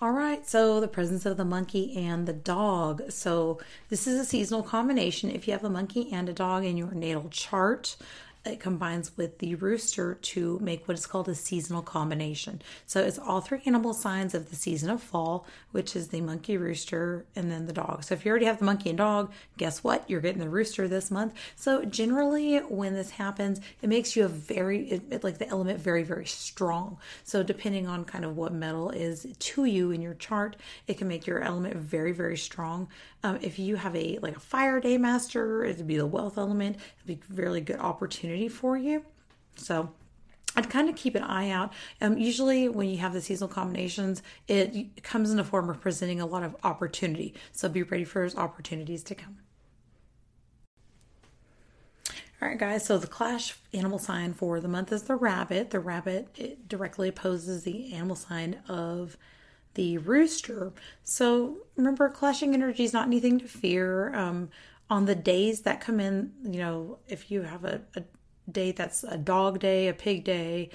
All 0.01 0.11
right, 0.11 0.45
so 0.45 0.81
the 0.81 0.89
presence 0.89 1.25
of 1.27 1.37
the 1.37 1.45
monkey 1.45 1.97
and 1.97 2.27
the 2.27 2.33
dog. 2.33 3.13
So, 3.13 3.61
this 3.89 4.09
is 4.09 4.19
a 4.19 4.25
seasonal 4.25 4.65
combination. 4.65 5.31
If 5.31 5.47
you 5.47 5.53
have 5.53 5.63
a 5.63 5.71
monkey 5.71 6.11
and 6.11 6.29
a 6.29 6.33
dog 6.33 6.65
in 6.65 6.77
your 6.77 6.91
natal 6.91 7.29
chart, 7.31 7.97
it 8.45 8.59
combines 8.59 9.17
with 9.17 9.39
the 9.39 9.55
rooster 9.55 10.15
to 10.15 10.59
make 10.61 10.89
what 10.89 10.99
is 10.99 11.07
called 11.07 11.29
a 11.29 11.35
seasonal 11.35 11.83
combination. 11.83 12.61
So 12.87 13.01
it's 13.01 13.19
all 13.19 13.41
three 13.41 13.63
animal 13.67 13.95
signs 13.95 14.35
of 14.35 14.51
the 14.51 14.57
season 14.57 14.91
of 14.91 15.03
fall, 15.03 15.47
which 15.71 15.95
is 15.95 16.09
the 16.09 16.21
monkey, 16.21 16.57
rooster, 16.57 17.25
and 17.37 17.51
then 17.53 17.67
the 17.67 17.73
dog. 17.73 18.03
So 18.03 18.15
if 18.15 18.25
you 18.25 18.31
already 18.31 18.47
have 18.47 18.59
the 18.59 18.65
monkey 18.65 18.89
and 18.91 18.99
dog, 18.99 19.33
guess 19.59 19.85
what? 19.85 20.09
You're 20.11 20.21
getting 20.21 20.41
the 20.41 20.49
rooster 20.49 20.89
this 20.89 21.11
month. 21.11 21.35
So 21.55 21.85
generally, 21.85 22.59
when 22.59 22.95
this 22.95 23.11
happens, 23.11 23.61
it 23.81 23.89
makes 23.89 24.17
you 24.17 24.25
a 24.25 24.29
very, 24.29 24.91
it, 24.91 25.03
it, 25.11 25.25
like 25.25 25.39
the 25.39 25.49
element 25.49 25.79
very, 25.79 26.03
very 26.03 26.27
strong. 26.27 26.99
So 27.23 27.43
depending 27.43 27.87
on 27.87 28.05
kind 28.05 28.25
of 28.25 28.37
what 28.37 28.53
metal 28.53 28.91
is 28.91 29.27
to 29.39 29.65
you 29.65 29.93
in 29.93 30.03
your 30.03 30.15
chart, 30.15 30.57
it 30.89 30.99
can 30.99 31.07
make 31.07 31.27
your 31.27 31.41
element 31.41 31.77
very, 31.77 32.13
very 32.13 32.37
strong. 32.37 32.89
Um, 33.25 33.39
if 33.41 33.59
you 33.59 33.77
have 33.77 33.95
a 33.95 34.19
like 34.21 34.37
a 34.37 34.41
fire 34.41 34.81
day 34.81 34.99
master, 34.99 35.65
it'd 35.65 35.87
be 35.87 35.97
the 35.97 36.07
wealth 36.07 36.39
element. 36.39 36.77
It'd 37.05 37.07
be 37.07 37.35
a 37.35 37.35
really 37.41 37.61
good 37.61 37.79
opportunity 37.79 38.49
for 38.49 38.77
you. 38.77 39.05
So 39.57 39.91
I'd 40.57 40.69
kind 40.69 40.89
of 40.89 40.97
keep 40.97 41.15
an 41.15 41.23
eye 41.23 41.51
out. 41.51 41.73
Um, 42.01 42.19
usually, 42.19 42.69
when 42.69 42.89
you 42.89 42.99
have 42.99 43.13
the 43.13 43.21
seasonal 43.21 43.49
combinations, 43.49 44.23
it 44.49 45.03
comes 45.03 45.31
in 45.31 45.37
the 45.37 45.45
form 45.45 45.71
of 45.71 45.81
presenting 45.81 46.21
a 46.21 46.27
lot 46.27 46.43
of 46.43 46.57
opportunity. 46.63 47.35
So 47.53 47.69
be 47.69 47.83
ready 47.83 48.05
for 48.05 48.23
those 48.23 48.37
opportunities 48.37 49.03
to 49.05 49.15
come. 49.15 49.39
All 52.43 52.49
right, 52.49 52.59
guys. 52.59 52.85
So 52.85 52.99
the 52.99 53.07
clash 53.07 53.55
animal 53.73 54.01
sign 54.01 54.35
for 54.35 54.59
the 54.61 54.67
month 54.67 54.93
is 54.93 55.05
the 55.05 55.15
rabbit. 55.15 55.71
The 55.71 55.79
rabbit 55.79 56.29
it 56.37 56.69
directly 56.69 57.09
opposes 57.09 57.63
the 57.63 57.95
animal 57.95 58.17
sign 58.17 58.59
of 58.69 59.17
the 59.75 59.99
rooster. 59.99 60.73
So 61.05 61.59
remember, 61.77 62.09
clashing 62.09 62.55
energy 62.55 62.85
is 62.85 62.93
not 62.93 63.07
anything 63.07 63.39
to 63.39 63.49
fear. 63.49 64.15
Um, 64.15 64.51
on 64.91 65.07
the 65.07 65.15
days 65.15 65.63
that 65.63 65.81
come 65.81 66.01
in, 66.01 66.33
you 66.45 66.59
know, 66.59 66.99
if 67.09 67.31
you 67.31 67.43
have 67.43 67.65
a, 67.65 67.81
a 67.97 68.03
day 68.51 68.73
that's 68.73 69.05
a 69.05 69.17
dog 69.17 69.59
day, 69.59 69.89
a 69.89 69.95
pig 69.95 70.23
day, 70.23 70.69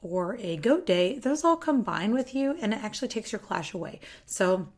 or 0.00 0.36
a 0.36 0.56
goat 0.56 0.86
day, 0.86 1.18
those 1.18 1.42
all 1.42 1.56
combine 1.56 2.12
with 2.12 2.34
you 2.34 2.56
and 2.60 2.72
it 2.72 2.82
actually 2.84 3.08
takes 3.08 3.32
your 3.32 3.40
clash 3.40 3.74
away. 3.74 3.98
So 4.26 4.68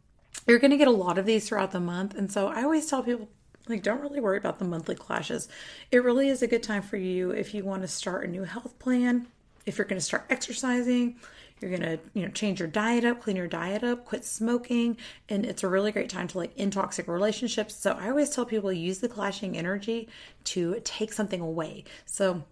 you're 0.47 0.59
going 0.59 0.71
to 0.71 0.77
get 0.77 0.89
a 0.89 0.93
lot 0.93 1.19
of 1.19 1.27
these 1.27 1.47
throughout 1.47 1.73
the 1.73 1.81
month. 1.81 2.15
And 2.15 2.33
so 2.33 2.49
I 2.49 2.63
always 2.63 2.87
tell 2.89 3.03
people, 3.03 3.29
like, 3.69 3.83
don't 3.83 4.01
really 4.01 4.21
worry 4.21 4.39
about 4.39 4.59
the 4.59 4.65
monthly 4.65 4.95
clashes. 4.95 5.49
It 5.91 6.03
really 6.03 6.29
is 6.29 6.43
a 6.43 6.47
good 6.47 6.63
time 6.63 6.83
for 6.83 6.97
you 6.97 7.33
if 7.33 7.53
you 7.53 7.65
want 7.65 7.83
to 7.83 7.89
start 7.89 8.25
a 8.25 8.29
new 8.29 8.45
health 8.45 8.79
plan, 8.79 9.29
if 9.67 9.77
you're 9.77 9.87
going 9.87 10.01
to 10.01 10.05
start 10.05 10.25
exercising, 10.31 11.17
you're 11.61 11.71
going 11.71 11.83
to, 11.83 11.99
you 12.15 12.23
know, 12.23 12.31
change 12.31 12.59
your 12.59 12.69
diet 12.69 13.05
up, 13.05 13.23
clean 13.23 13.37
your 13.37 13.49
diet 13.49 13.85
up, 13.85 14.05
quit 14.05 14.25
smoking, 14.25 14.97
and 15.29 15.45
it's 15.45 15.63
a 15.63 15.69
really 15.69 15.93
great 15.93 16.09
time 16.09 16.27
to 16.29 16.39
like 16.39 16.57
in 16.57 16.71
toxic 16.71 17.07
relationships. 17.07 17.77
So 17.77 17.93
I 17.93 18.09
always 18.09 18.31
tell 18.31 18.45
people 18.45 18.73
use 18.73 18.99
the 18.99 19.09
clashing 19.09 19.57
energy 19.57 20.09
to 20.45 20.81
take 20.85 21.13
something 21.13 21.41
away. 21.41 21.85
So 22.07 22.43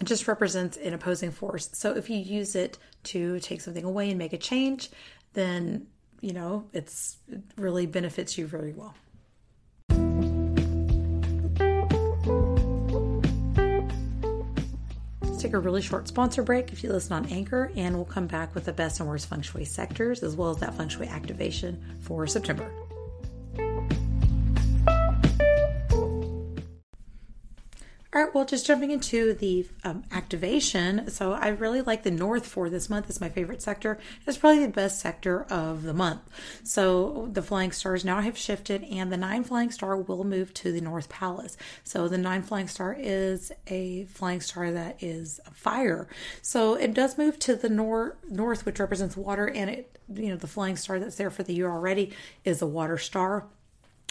it 0.00 0.04
just 0.04 0.28
represents 0.28 0.76
an 0.76 0.94
opposing 0.94 1.30
force. 1.30 1.70
So 1.72 1.94
if 1.94 2.10
you 2.10 2.18
use 2.18 2.54
it 2.54 2.78
to 3.04 3.40
take 3.40 3.60
something 3.60 3.84
away 3.84 4.10
and 4.10 4.18
make 4.18 4.32
a 4.32 4.38
change, 4.38 4.90
then 5.34 5.86
you 6.20 6.32
know 6.32 6.64
it's 6.72 7.18
it 7.30 7.40
really 7.56 7.86
benefits 7.86 8.36
you 8.36 8.46
very 8.46 8.72
well. 8.72 8.94
Take 15.38 15.52
a 15.52 15.58
really 15.60 15.82
short 15.82 16.08
sponsor 16.08 16.42
break 16.42 16.72
if 16.72 16.82
you 16.82 16.90
listen 16.90 17.12
on 17.12 17.26
Anchor, 17.26 17.70
and 17.76 17.94
we'll 17.94 18.04
come 18.04 18.26
back 18.26 18.56
with 18.56 18.64
the 18.64 18.72
best 18.72 18.98
and 18.98 19.08
worst 19.08 19.28
feng 19.28 19.40
shui 19.40 19.64
sectors 19.64 20.24
as 20.24 20.34
well 20.34 20.50
as 20.50 20.56
that 20.58 20.74
feng 20.74 20.88
shui 20.88 21.06
activation 21.06 21.80
for 22.00 22.26
September. 22.26 22.68
All 28.18 28.24
right, 28.24 28.34
well, 28.34 28.44
just 28.44 28.66
jumping 28.66 28.90
into 28.90 29.32
the 29.32 29.64
um, 29.84 30.02
activation. 30.10 31.08
So, 31.08 31.34
I 31.34 31.50
really 31.50 31.82
like 31.82 32.02
the 32.02 32.10
North 32.10 32.48
for 32.48 32.68
this 32.68 32.90
month. 32.90 33.08
It's 33.08 33.20
my 33.20 33.28
favorite 33.28 33.62
sector. 33.62 33.96
It's 34.26 34.36
probably 34.36 34.66
the 34.66 34.72
best 34.72 34.98
sector 34.98 35.44
of 35.44 35.84
the 35.84 35.94
month. 35.94 36.22
So, 36.64 37.28
the 37.30 37.42
flying 37.42 37.70
stars 37.70 38.04
now 38.04 38.20
have 38.20 38.36
shifted, 38.36 38.82
and 38.82 39.12
the 39.12 39.16
nine 39.16 39.44
flying 39.44 39.70
star 39.70 39.96
will 39.96 40.24
move 40.24 40.52
to 40.54 40.72
the 40.72 40.80
North 40.80 41.08
Palace. 41.08 41.56
So, 41.84 42.08
the 42.08 42.18
nine 42.18 42.42
flying 42.42 42.66
star 42.66 42.92
is 42.98 43.52
a 43.68 44.06
flying 44.06 44.40
star 44.40 44.72
that 44.72 45.00
is 45.00 45.38
fire. 45.52 46.08
So, 46.42 46.74
it 46.74 46.94
does 46.94 47.18
move 47.18 47.38
to 47.38 47.54
the 47.54 47.68
nor- 47.68 48.16
North, 48.28 48.66
which 48.66 48.80
represents 48.80 49.16
water, 49.16 49.48
and 49.48 49.70
it, 49.70 49.96
you 50.12 50.30
know, 50.30 50.36
the 50.36 50.48
flying 50.48 50.74
star 50.76 50.98
that's 50.98 51.14
there 51.14 51.30
for 51.30 51.44
the 51.44 51.54
year 51.54 51.70
already 51.70 52.12
is 52.44 52.62
a 52.62 52.66
water 52.66 52.98
star. 52.98 53.46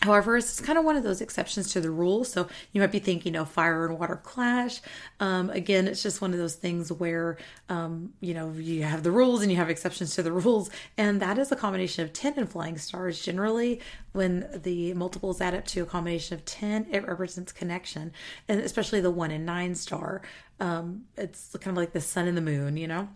However, 0.04 0.38
it's 0.38 0.62
kind 0.62 0.78
of 0.78 0.86
one 0.86 0.96
of 0.96 1.04
those 1.04 1.22
exceptions 1.22 1.74
to 1.74 1.82
the 1.82 1.90
rule. 1.90 2.24
So 2.24 2.48
you 2.72 2.82
might 2.82 2.92
be 2.92 3.00
thinking, 3.00 3.34
you 3.34 3.40
know, 3.40 3.46
fire 3.46 3.88
and 3.88 3.98
water 3.98 4.18
clash. 4.18 4.80
Um, 5.20 5.50
again, 5.50 5.88
it's 5.88 6.04
just 6.04 6.22
one 6.22 6.34
of 6.34 6.38
those 6.38 6.54
things 6.54 6.92
where, 6.92 7.38
um, 7.68 8.14
you 8.22 8.36
know, 8.36 8.52
you 8.52 8.84
have 8.84 9.02
the 9.02 9.10
rules 9.10 9.42
and 9.42 9.52
you 9.52 9.58
have 9.58 9.72
exceptions 9.72 10.14
to 10.16 10.22
the 10.22 10.32
rules. 10.32 10.70
And 11.00 11.20
that 11.22 11.40
is 11.40 11.52
a 11.52 11.56
combination 11.56 12.04
of 12.04 12.14
10 12.14 12.36
and 12.38 12.48
flying 12.48 12.78
stars. 12.78 13.20
Generally, 13.20 13.82
when 14.12 14.48
the 14.54 14.94
multiples 14.94 15.42
add 15.42 15.56
up 15.56 15.66
to 15.66 15.82
a 15.82 15.86
combination 15.88 16.36
of 16.36 16.46
10, 16.46 16.88
it 16.92 17.08
represents 17.08 17.52
connection. 17.52 18.12
And 18.48 18.62
especially 18.62 19.02
the 19.02 19.12
one 19.12 19.32
and 19.32 19.48
nine 19.48 19.74
star. 19.74 20.22
Um, 20.60 21.06
it's 21.18 21.56
kind 21.60 21.76
of 21.76 21.82
like 21.82 21.94
the 21.94 22.02
sun 22.02 22.28
and 22.28 22.38
the 22.38 22.42
moon, 22.42 22.78
you 22.78 22.88
know? 22.88 23.10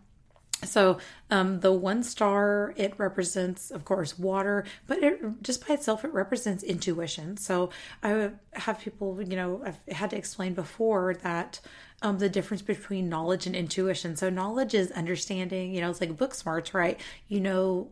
So 0.64 1.00
um, 1.30 1.60
the 1.62 1.72
one 1.72 2.04
star 2.04 2.74
it 2.76 2.94
represents, 2.98 3.72
of 3.72 3.86
course, 3.86 4.18
water, 4.18 4.66
but 4.88 5.04
it 5.04 5.22
just 5.42 5.68
by 5.68 5.74
itself 5.74 6.06
it 6.06 6.14
represents 6.14 6.64
intuition. 6.64 7.38
So 7.38 7.72
I 8.04 8.32
have 8.54 8.80
people, 8.80 9.22
you 9.22 9.36
know, 9.36 9.64
I've 9.66 9.96
had 9.96 10.12
to 10.12 10.18
explain 10.18 10.54
before 10.54 11.16
that 11.24 11.60
um, 12.02 12.20
the 12.20 12.30
difference 12.30 12.62
between 12.62 13.10
knowledge 13.10 13.46
and 13.46 13.56
intuition. 13.56 14.16
So 14.16 14.30
knowledge 14.30 14.74
is 14.74 14.92
understanding, 14.92 15.74
you 15.74 15.82
know, 15.82 15.90
it's 15.90 16.02
like 16.02 16.18
book 16.18 16.34
smarts, 16.34 16.74
right? 16.74 17.00
You 17.28 17.42
know, 17.42 17.90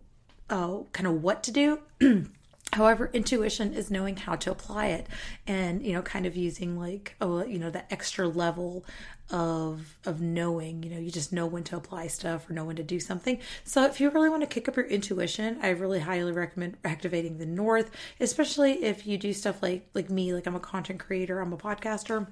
uh, 0.50 0.80
kind 0.94 1.08
of 1.08 1.22
what 1.22 1.44
to 1.44 1.52
do. 1.52 1.80
However, 2.74 3.10
intuition 3.14 3.74
is 3.74 3.90
knowing 3.90 4.16
how 4.16 4.36
to 4.36 4.52
apply 4.52 4.88
it 4.88 5.08
and, 5.48 5.84
you 5.84 5.94
know, 5.94 6.04
kind 6.04 6.26
of 6.26 6.36
using 6.36 6.80
like, 6.80 7.16
oh, 7.20 7.44
you 7.44 7.58
know, 7.58 7.72
that 7.72 7.88
extra 7.90 8.28
level 8.28 8.86
of 9.32 10.00
of 10.06 10.22
knowing 10.22 10.82
you 10.82 10.90
know 10.90 10.98
you 10.98 11.12
just 11.12 11.32
know 11.32 11.46
when 11.46 11.64
to 11.64 11.78
apply 11.78 12.08
stuff 12.08 12.50
or 12.50 12.54
know 12.54 12.66
when 12.66 12.76
to 12.76 12.84
do 12.84 13.00
something. 13.00 13.40
So 13.64 13.86
if 13.86 14.00
you 14.02 14.10
really 14.10 14.30
want 14.30 14.42
to 14.42 14.48
kick 14.48 14.68
up 14.68 14.76
your 14.76 14.88
intuition 14.88 15.60
i 15.62 15.70
really 15.70 16.00
highly 16.00 16.32
recommend 16.32 16.78
activating 16.84 17.38
the 17.38 17.46
north 17.46 17.92
especially 18.20 18.84
if 18.84 19.06
you 19.06 19.18
do 19.18 19.34
stuff 19.34 19.62
like 19.62 19.88
like 19.94 20.10
me 20.10 20.34
like 20.34 20.48
i'm 20.48 20.56
a 20.56 20.60
content 20.60 21.00
creator 21.00 21.40
i'm 21.40 21.54
a 21.54 21.58
podcaster 21.58 22.28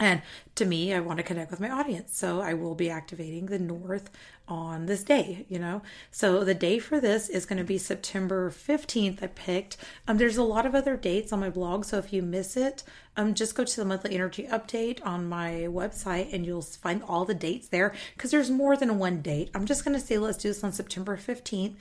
and 0.00 0.22
to 0.54 0.64
me, 0.64 0.94
I 0.94 1.00
want 1.00 1.18
to 1.18 1.24
connect 1.24 1.50
with 1.50 1.60
my 1.60 1.70
audience. 1.70 2.16
So 2.16 2.40
I 2.40 2.54
will 2.54 2.74
be 2.74 2.88
activating 2.88 3.46
the 3.46 3.58
North 3.58 4.10
on 4.46 4.86
this 4.86 5.02
day, 5.02 5.44
you 5.48 5.58
know? 5.58 5.82
So 6.10 6.44
the 6.44 6.54
day 6.54 6.78
for 6.78 7.00
this 7.00 7.28
is 7.28 7.46
going 7.46 7.58
to 7.58 7.64
be 7.64 7.78
September 7.78 8.50
15th. 8.50 9.22
I 9.22 9.26
picked. 9.26 9.76
Um, 10.06 10.18
there's 10.18 10.36
a 10.36 10.42
lot 10.42 10.66
of 10.66 10.74
other 10.74 10.96
dates 10.96 11.32
on 11.32 11.40
my 11.40 11.50
blog. 11.50 11.84
So 11.84 11.98
if 11.98 12.12
you 12.12 12.22
miss 12.22 12.56
it, 12.56 12.84
um, 13.16 13.34
just 13.34 13.56
go 13.56 13.64
to 13.64 13.76
the 13.76 13.84
monthly 13.84 14.14
energy 14.14 14.46
update 14.50 15.04
on 15.04 15.28
my 15.28 15.66
website 15.68 16.32
and 16.32 16.46
you'll 16.46 16.62
find 16.62 17.02
all 17.02 17.24
the 17.24 17.34
dates 17.34 17.68
there 17.68 17.92
because 18.16 18.30
there's 18.30 18.50
more 18.50 18.76
than 18.76 18.98
one 18.98 19.20
date. 19.20 19.50
I'm 19.54 19.66
just 19.66 19.84
going 19.84 19.98
to 19.98 20.04
say 20.04 20.16
let's 20.18 20.38
do 20.38 20.48
this 20.48 20.62
on 20.62 20.72
September 20.72 21.16
15th 21.16 21.74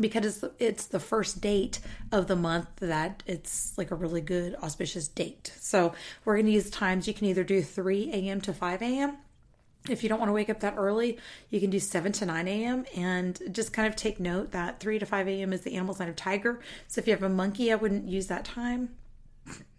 because 0.00 0.44
it's 0.58 0.86
the 0.86 1.00
first 1.00 1.40
date 1.40 1.80
of 2.12 2.26
the 2.26 2.36
month 2.36 2.68
that 2.76 3.22
it's 3.26 3.76
like 3.76 3.90
a 3.90 3.94
really 3.94 4.20
good 4.20 4.54
auspicious 4.62 5.08
date. 5.08 5.52
So 5.58 5.94
we're 6.24 6.36
going 6.36 6.46
to 6.46 6.52
use 6.52 6.70
times. 6.70 7.08
You 7.08 7.14
can 7.14 7.26
either 7.26 7.44
do 7.44 7.62
3 7.62 8.10
a.m. 8.12 8.40
to 8.42 8.52
5 8.52 8.82
a.m. 8.82 9.18
If 9.88 10.02
you 10.02 10.08
don't 10.08 10.18
want 10.18 10.28
to 10.28 10.34
wake 10.34 10.50
up 10.50 10.60
that 10.60 10.74
early, 10.76 11.18
you 11.50 11.60
can 11.60 11.70
do 11.70 11.78
7 11.78 12.12
to 12.12 12.26
9 12.26 12.48
a.m. 12.48 12.84
And 12.96 13.40
just 13.52 13.72
kind 13.72 13.88
of 13.88 13.96
take 13.96 14.18
note 14.18 14.52
that 14.52 14.80
3 14.80 14.98
to 14.98 15.06
5 15.06 15.28
a.m. 15.28 15.52
is 15.52 15.62
the 15.62 15.74
animal 15.74 15.94
sign 15.94 16.08
of 16.08 16.16
tiger. 16.16 16.60
So 16.88 17.00
if 17.00 17.06
you 17.06 17.12
have 17.12 17.22
a 17.22 17.28
monkey, 17.28 17.72
I 17.72 17.76
wouldn't 17.76 18.08
use 18.08 18.26
that 18.26 18.44
time 18.44 18.90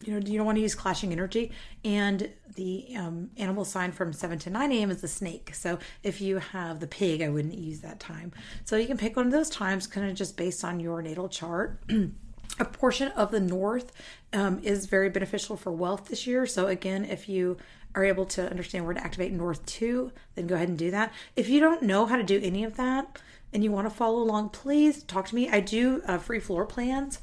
you 0.04 0.14
know, 0.14 0.26
you 0.26 0.38
don't 0.38 0.46
want 0.46 0.58
to 0.58 0.62
use 0.62 0.76
clashing 0.76 1.12
energy. 1.12 1.52
And 1.84 2.32
the 2.56 2.88
um, 2.96 3.30
animal 3.38 3.66
sign 3.66 3.92
from 3.92 4.14
7 4.14 4.40
to 4.40 4.50
9 4.50 4.72
a.m. 4.72 4.92
is 4.92 5.02
the 5.02 5.08
snake. 5.08 5.54
So 5.54 5.80
if 6.04 6.22
you 6.22 6.38
have 6.38 6.80
the 6.80 6.88
pig, 6.88 7.22
I 7.22 7.30
wouldn't 7.30 7.58
use 7.58 7.82
that 7.82 8.00
time. 8.00 8.32
So 8.66 8.78
you 8.78 8.88
can 8.88 8.98
pick 8.98 9.16
one 9.16 9.26
of 9.26 9.32
those 9.32 9.50
times, 9.50 9.88
kind 9.88 10.10
of 10.10 10.16
just 10.16 10.38
based 10.38 10.64
on 10.64 10.80
your 10.80 11.02
natal 11.02 11.30
chart. 11.30 11.82
a 12.60 12.66
portion 12.66 13.10
of 13.10 13.32
the 13.32 13.40
north 13.40 13.92
um, 14.34 14.60
is 14.64 14.86
very 14.86 15.10
beneficial 15.10 15.58
for 15.58 15.72
wealth 15.72 16.06
this 16.06 16.26
year. 16.26 16.46
So 16.46 16.68
again, 16.68 17.06
if 17.06 17.30
you 17.30 17.58
are 17.96 18.04
able 18.06 18.26
to 18.26 18.50
understand 18.50 18.86
where 18.86 18.94
to 18.94 19.04
activate 19.04 19.32
north 19.32 19.66
2, 19.66 20.12
then 20.36 20.48
go 20.48 20.56
ahead 20.56 20.70
and 20.70 20.78
do 20.78 20.92
that. 20.92 21.14
If 21.36 21.50
you 21.50 21.60
don't 21.60 21.84
know 21.84 22.06
how 22.06 22.16
to 22.16 22.24
do 22.24 22.40
any 22.42 22.64
of 22.64 22.78
that 22.78 23.20
and 23.54 23.64
you 23.64 23.72
want 23.72 23.88
to 23.88 23.96
follow 23.96 24.20
along, 24.20 24.50
please 24.50 25.04
talk 25.04 25.28
to 25.28 25.36
me. 25.36 25.50
I 25.50 25.60
do 25.60 26.02
uh, 26.06 26.18
free 26.18 26.40
floor 26.40 26.66
plans 26.66 27.20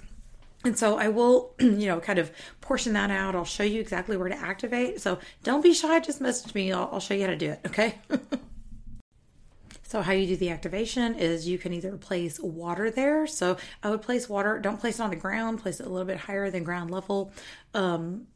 and 0.64 0.76
so 0.78 0.99
I 0.99 1.09
will, 1.09 1.54
you 1.61 1.87
know, 1.87 2.00
kind 2.00 2.18
of 2.18 2.30
portion 2.61 2.92
that 2.94 3.11
out. 3.11 3.35
I'll 3.35 3.44
show 3.44 3.62
you 3.62 3.80
exactly 3.80 4.16
where 4.16 4.28
to 4.28 4.37
activate. 4.37 5.00
So 5.00 5.18
don't 5.42 5.62
be 5.62 5.75
shy, 5.75 6.00
just 6.00 6.21
message 6.21 6.54
me. 6.54 6.73
I'll, 6.73 6.88
I'll 6.92 7.00
show 7.00 7.14
you 7.14 7.23
how 7.23 7.28
to 7.28 7.37
do 7.37 7.50
it, 7.50 7.61
okay? 7.66 7.99
so, 9.83 10.02
how 10.02 10.12
you 10.12 10.26
do 10.26 10.37
the 10.37 10.50
activation 10.50 11.14
is 11.14 11.47
you 11.49 11.59
can 11.59 11.73
either 11.73 11.97
place 11.97 12.40
water 12.40 12.90
there. 12.90 13.26
So, 13.26 13.56
I 13.83 13.90
would 13.90 14.02
place 14.02 14.28
water, 14.28 14.59
don't 14.59 14.80
place 14.80 14.99
it 14.99 15.02
on 15.02 15.11
the 15.11 15.16
ground, 15.16 15.61
place 15.61 15.80
it 15.80 15.87
a 15.87 15.88
little 15.88 16.06
bit 16.06 16.18
higher 16.18 16.50
than 16.50 16.64
ground 16.64 16.90
level. 16.90 17.33
Um, 17.75 18.26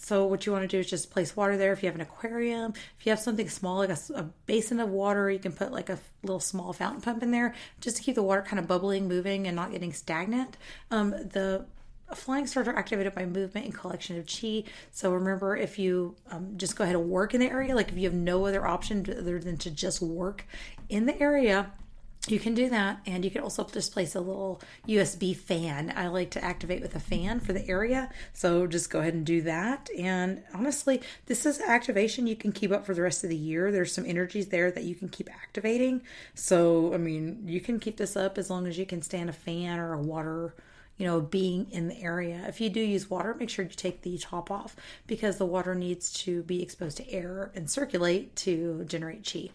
so 0.00 0.24
what 0.24 0.46
you 0.46 0.52
want 0.52 0.62
to 0.62 0.68
do 0.68 0.78
is 0.78 0.88
just 0.88 1.10
place 1.10 1.36
water 1.36 1.56
there. 1.56 1.72
If 1.72 1.82
you 1.82 1.88
have 1.88 1.94
an 1.94 2.00
aquarium, 2.00 2.72
if 2.98 3.06
you 3.06 3.10
have 3.10 3.20
something 3.20 3.48
small 3.48 3.78
like 3.78 3.90
a, 3.90 3.98
a, 4.14 4.22
basin 4.46 4.80
of 4.80 4.88
water, 4.88 5.30
you 5.30 5.38
can 5.38 5.52
put 5.52 5.72
like 5.72 5.90
a 5.90 5.98
little 6.22 6.40
small 6.40 6.72
fountain 6.72 7.02
pump 7.02 7.22
in 7.22 7.30
there 7.30 7.54
just 7.80 7.98
to 7.98 8.02
keep 8.02 8.14
the 8.14 8.22
water 8.22 8.42
kind 8.42 8.58
of 8.58 8.66
bubbling, 8.66 9.08
moving, 9.08 9.46
and 9.46 9.54
not 9.54 9.72
getting 9.72 9.92
stagnant. 9.92 10.56
Um, 10.90 11.10
the 11.10 11.66
flying 12.14 12.46
stars 12.46 12.66
are 12.66 12.76
activated 12.76 13.14
by 13.14 13.26
movement 13.26 13.66
and 13.66 13.74
collection 13.74 14.18
of 14.18 14.26
chi. 14.26 14.64
So 14.90 15.12
remember, 15.12 15.56
if 15.56 15.78
you 15.78 16.16
um, 16.30 16.54
just 16.56 16.76
go 16.76 16.84
ahead 16.84 16.96
and 16.96 17.08
work 17.08 17.34
in 17.34 17.40
the 17.40 17.50
area, 17.50 17.74
like 17.74 17.90
if 17.90 17.96
you 17.96 18.04
have 18.04 18.14
no 18.14 18.46
other 18.46 18.66
option 18.66 19.06
other 19.16 19.38
than 19.38 19.58
to 19.58 19.70
just 19.70 20.00
work 20.00 20.46
in 20.88 21.06
the 21.06 21.20
area, 21.20 21.70
you 22.28 22.38
can 22.38 22.54
do 22.54 22.68
that, 22.68 23.00
and 23.06 23.24
you 23.24 23.30
can 23.30 23.40
also 23.40 23.64
just 23.64 23.92
place 23.92 24.14
a 24.14 24.20
little 24.20 24.60
USB 24.86 25.34
fan. 25.34 25.92
I 25.96 26.08
like 26.08 26.30
to 26.32 26.44
activate 26.44 26.82
with 26.82 26.94
a 26.94 27.00
fan 27.00 27.40
for 27.40 27.54
the 27.54 27.66
area, 27.66 28.10
so 28.34 28.66
just 28.66 28.90
go 28.90 29.00
ahead 29.00 29.14
and 29.14 29.24
do 29.24 29.40
that. 29.42 29.88
And 29.98 30.42
honestly, 30.52 31.00
this 31.26 31.46
is 31.46 31.60
activation 31.60 32.26
you 32.26 32.36
can 32.36 32.52
keep 32.52 32.72
up 32.72 32.84
for 32.84 32.94
the 32.94 33.02
rest 33.02 33.24
of 33.24 33.30
the 33.30 33.36
year. 33.36 33.72
There's 33.72 33.92
some 33.92 34.04
energies 34.04 34.48
there 34.48 34.70
that 34.70 34.84
you 34.84 34.94
can 34.94 35.08
keep 35.08 35.30
activating. 35.30 36.02
So, 36.34 36.92
I 36.92 36.98
mean, 36.98 37.42
you 37.46 37.60
can 37.60 37.80
keep 37.80 37.96
this 37.96 38.16
up 38.16 38.36
as 38.36 38.50
long 38.50 38.66
as 38.66 38.76
you 38.76 38.84
can 38.84 39.00
stand 39.00 39.30
a 39.30 39.34
fan 39.34 39.78
or 39.78 39.94
a 39.94 40.00
water 40.00 40.54
you 40.98 41.06
know, 41.06 41.18
being 41.18 41.66
in 41.70 41.88
the 41.88 41.98
area. 42.02 42.44
If 42.46 42.60
you 42.60 42.68
do 42.68 42.80
use 42.80 43.08
water, 43.08 43.32
make 43.32 43.48
sure 43.48 43.64
you 43.64 43.70
take 43.70 44.02
the 44.02 44.18
top 44.18 44.50
off 44.50 44.76
because 45.06 45.38
the 45.38 45.46
water 45.46 45.74
needs 45.74 46.12
to 46.24 46.42
be 46.42 46.62
exposed 46.62 46.98
to 46.98 47.10
air 47.10 47.50
and 47.54 47.70
circulate 47.70 48.36
to 48.36 48.84
generate 48.84 49.26
chi. 49.26 49.48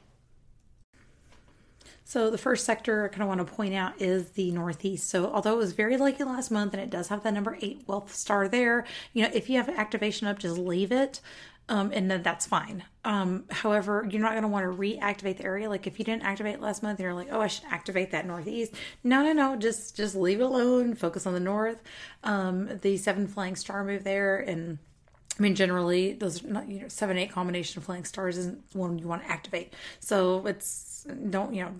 So 2.07 2.29
the 2.29 2.37
first 2.37 2.65
sector 2.65 3.03
I 3.03 3.07
kind 3.07 3.23
of 3.23 3.27
want 3.27 3.45
to 3.45 3.51
point 3.51 3.73
out 3.73 3.99
is 3.99 4.29
the 4.31 4.51
Northeast. 4.51 5.09
So 5.09 5.31
although 5.31 5.53
it 5.53 5.57
was 5.57 5.73
very 5.73 5.97
lucky 5.97 6.23
last 6.23 6.51
month 6.51 6.73
and 6.73 6.81
it 6.81 6.91
does 6.91 7.07
have 7.07 7.23
that 7.23 7.33
number 7.33 7.57
eight 7.61 7.81
wealth 7.87 8.13
star 8.13 8.47
there, 8.47 8.85
you 9.13 9.23
know, 9.23 9.29
if 9.33 9.49
you 9.49 9.57
have 9.57 9.67
activation 9.69 10.27
up, 10.27 10.37
just 10.37 10.57
leave 10.57 10.91
it. 10.91 11.19
Um, 11.67 11.91
and 11.91 12.11
then 12.11 12.21
that's 12.21 12.45
fine. 12.45 12.83
Um, 13.03 13.45
however, 13.49 14.07
you're 14.07 14.21
not 14.21 14.33
going 14.33 14.43
to 14.43 14.47
want 14.47 14.71
to 14.71 14.77
reactivate 14.77 15.37
the 15.37 15.45
area. 15.45 15.67
Like 15.67 15.87
if 15.87 15.97
you 15.97 16.05
didn't 16.05 16.21
activate 16.21 16.61
last 16.61 16.83
month, 16.83 16.99
you're 16.99 17.15
like, 17.15 17.29
oh, 17.31 17.41
I 17.41 17.47
should 17.47 17.65
activate 17.71 18.11
that 18.11 18.27
northeast. 18.27 18.73
No, 19.03 19.23
no, 19.23 19.33
no. 19.33 19.55
Just 19.55 19.95
just 19.95 20.15
leave 20.15 20.41
it 20.41 20.43
alone. 20.43 20.93
Focus 20.93 21.25
on 21.25 21.33
the 21.33 21.39
north. 21.39 21.81
Um, 22.23 22.69
the 22.81 22.97
seven 22.97 23.25
flying 23.27 23.55
star 23.55 23.83
move 23.83 24.03
there, 24.03 24.37
and 24.37 24.77
I 25.39 25.41
mean, 25.41 25.55
generally, 25.55 26.13
those 26.13 26.43
not, 26.43 26.69
you 26.69 26.81
know 26.81 26.87
seven 26.87 27.17
eight 27.17 27.31
combination 27.31 27.79
of 27.79 27.85
flying 27.85 28.05
stars 28.05 28.37
isn't 28.37 28.61
one 28.73 28.99
you 28.99 29.07
want 29.07 29.23
to 29.23 29.31
activate. 29.31 29.73
So 29.99 30.45
it's 30.45 31.07
don't 31.31 31.55
you 31.55 31.63
know 31.63 31.71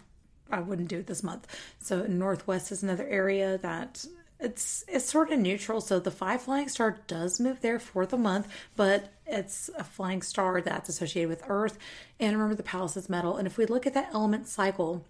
I 0.52 0.60
wouldn't 0.60 0.90
do 0.90 1.00
it 1.00 1.08
this 1.08 1.24
month. 1.24 1.48
So 1.80 2.06
Northwest 2.06 2.72
is 2.72 2.84
another 2.84 3.08
area 3.08 3.58
that 3.60 4.06
it's 4.40 4.84
it's 4.88 5.10
sort 5.10 5.32
of 5.32 5.40
neutral. 5.40 5.82
So 5.82 6.00
the 6.00 6.12
five 6.12 6.42
flying 6.42 6.68
star 6.70 7.00
does 7.08 7.40
move 7.40 7.62
there 7.62 7.80
for 7.80 8.06
the 8.06 8.18
month, 8.18 8.48
but 8.76 9.12
it's 9.26 9.70
a 9.78 9.84
flying 9.84 10.22
star 10.22 10.62
that's 10.62 10.90
associated 10.90 11.30
with 11.30 11.44
Earth. 11.48 11.78
And 12.20 12.34
remember, 12.34 12.56
the 12.56 12.64
palace 12.64 12.98
is 12.98 13.10
metal. 13.10 13.38
And 13.38 13.48
if 13.48 13.58
we 13.58 13.66
look 13.66 13.88
at 13.88 13.94
that 13.94 14.10
element 14.14 14.48
cycle, 14.48 15.04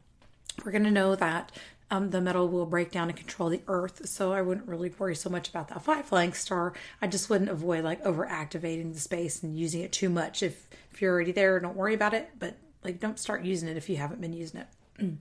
we're 0.63 0.71
going 0.71 0.83
to 0.83 0.91
know 0.91 1.15
that 1.15 1.51
um, 1.91 2.09
the 2.11 2.21
metal 2.21 2.47
will 2.47 2.65
break 2.65 2.91
down 2.91 3.09
and 3.09 3.17
control 3.17 3.49
the 3.49 3.61
Earth. 3.67 4.07
So 4.07 4.31
I 4.31 4.41
wouldn't 4.41 4.67
really 4.67 4.91
worry 4.97 5.15
so 5.15 5.29
much 5.29 5.49
about 5.49 5.67
that 5.69 5.83
five 5.83 6.05
flying 6.05 6.33
star. 6.33 6.73
I 7.01 7.07
just 7.07 7.29
wouldn't 7.29 7.49
avoid 7.49 7.83
like 7.83 8.05
over 8.05 8.25
activating 8.25 8.93
the 8.93 8.99
space 8.99 9.43
and 9.43 9.57
using 9.57 9.81
it 9.81 9.91
too 9.91 10.09
much. 10.09 10.43
If 10.43 10.67
if 10.91 11.01
you're 11.01 11.13
already 11.13 11.31
there, 11.31 11.59
don't 11.59 11.75
worry 11.75 11.93
about 11.93 12.13
it. 12.13 12.29
But 12.39 12.55
like, 12.83 12.99
don't 12.99 13.19
start 13.19 13.43
using 13.43 13.67
it 13.67 13.77
if 13.77 13.89
you 13.89 13.97
haven't 13.97 14.21
been 14.21 14.33
using 14.33 14.61
it. 14.61 14.67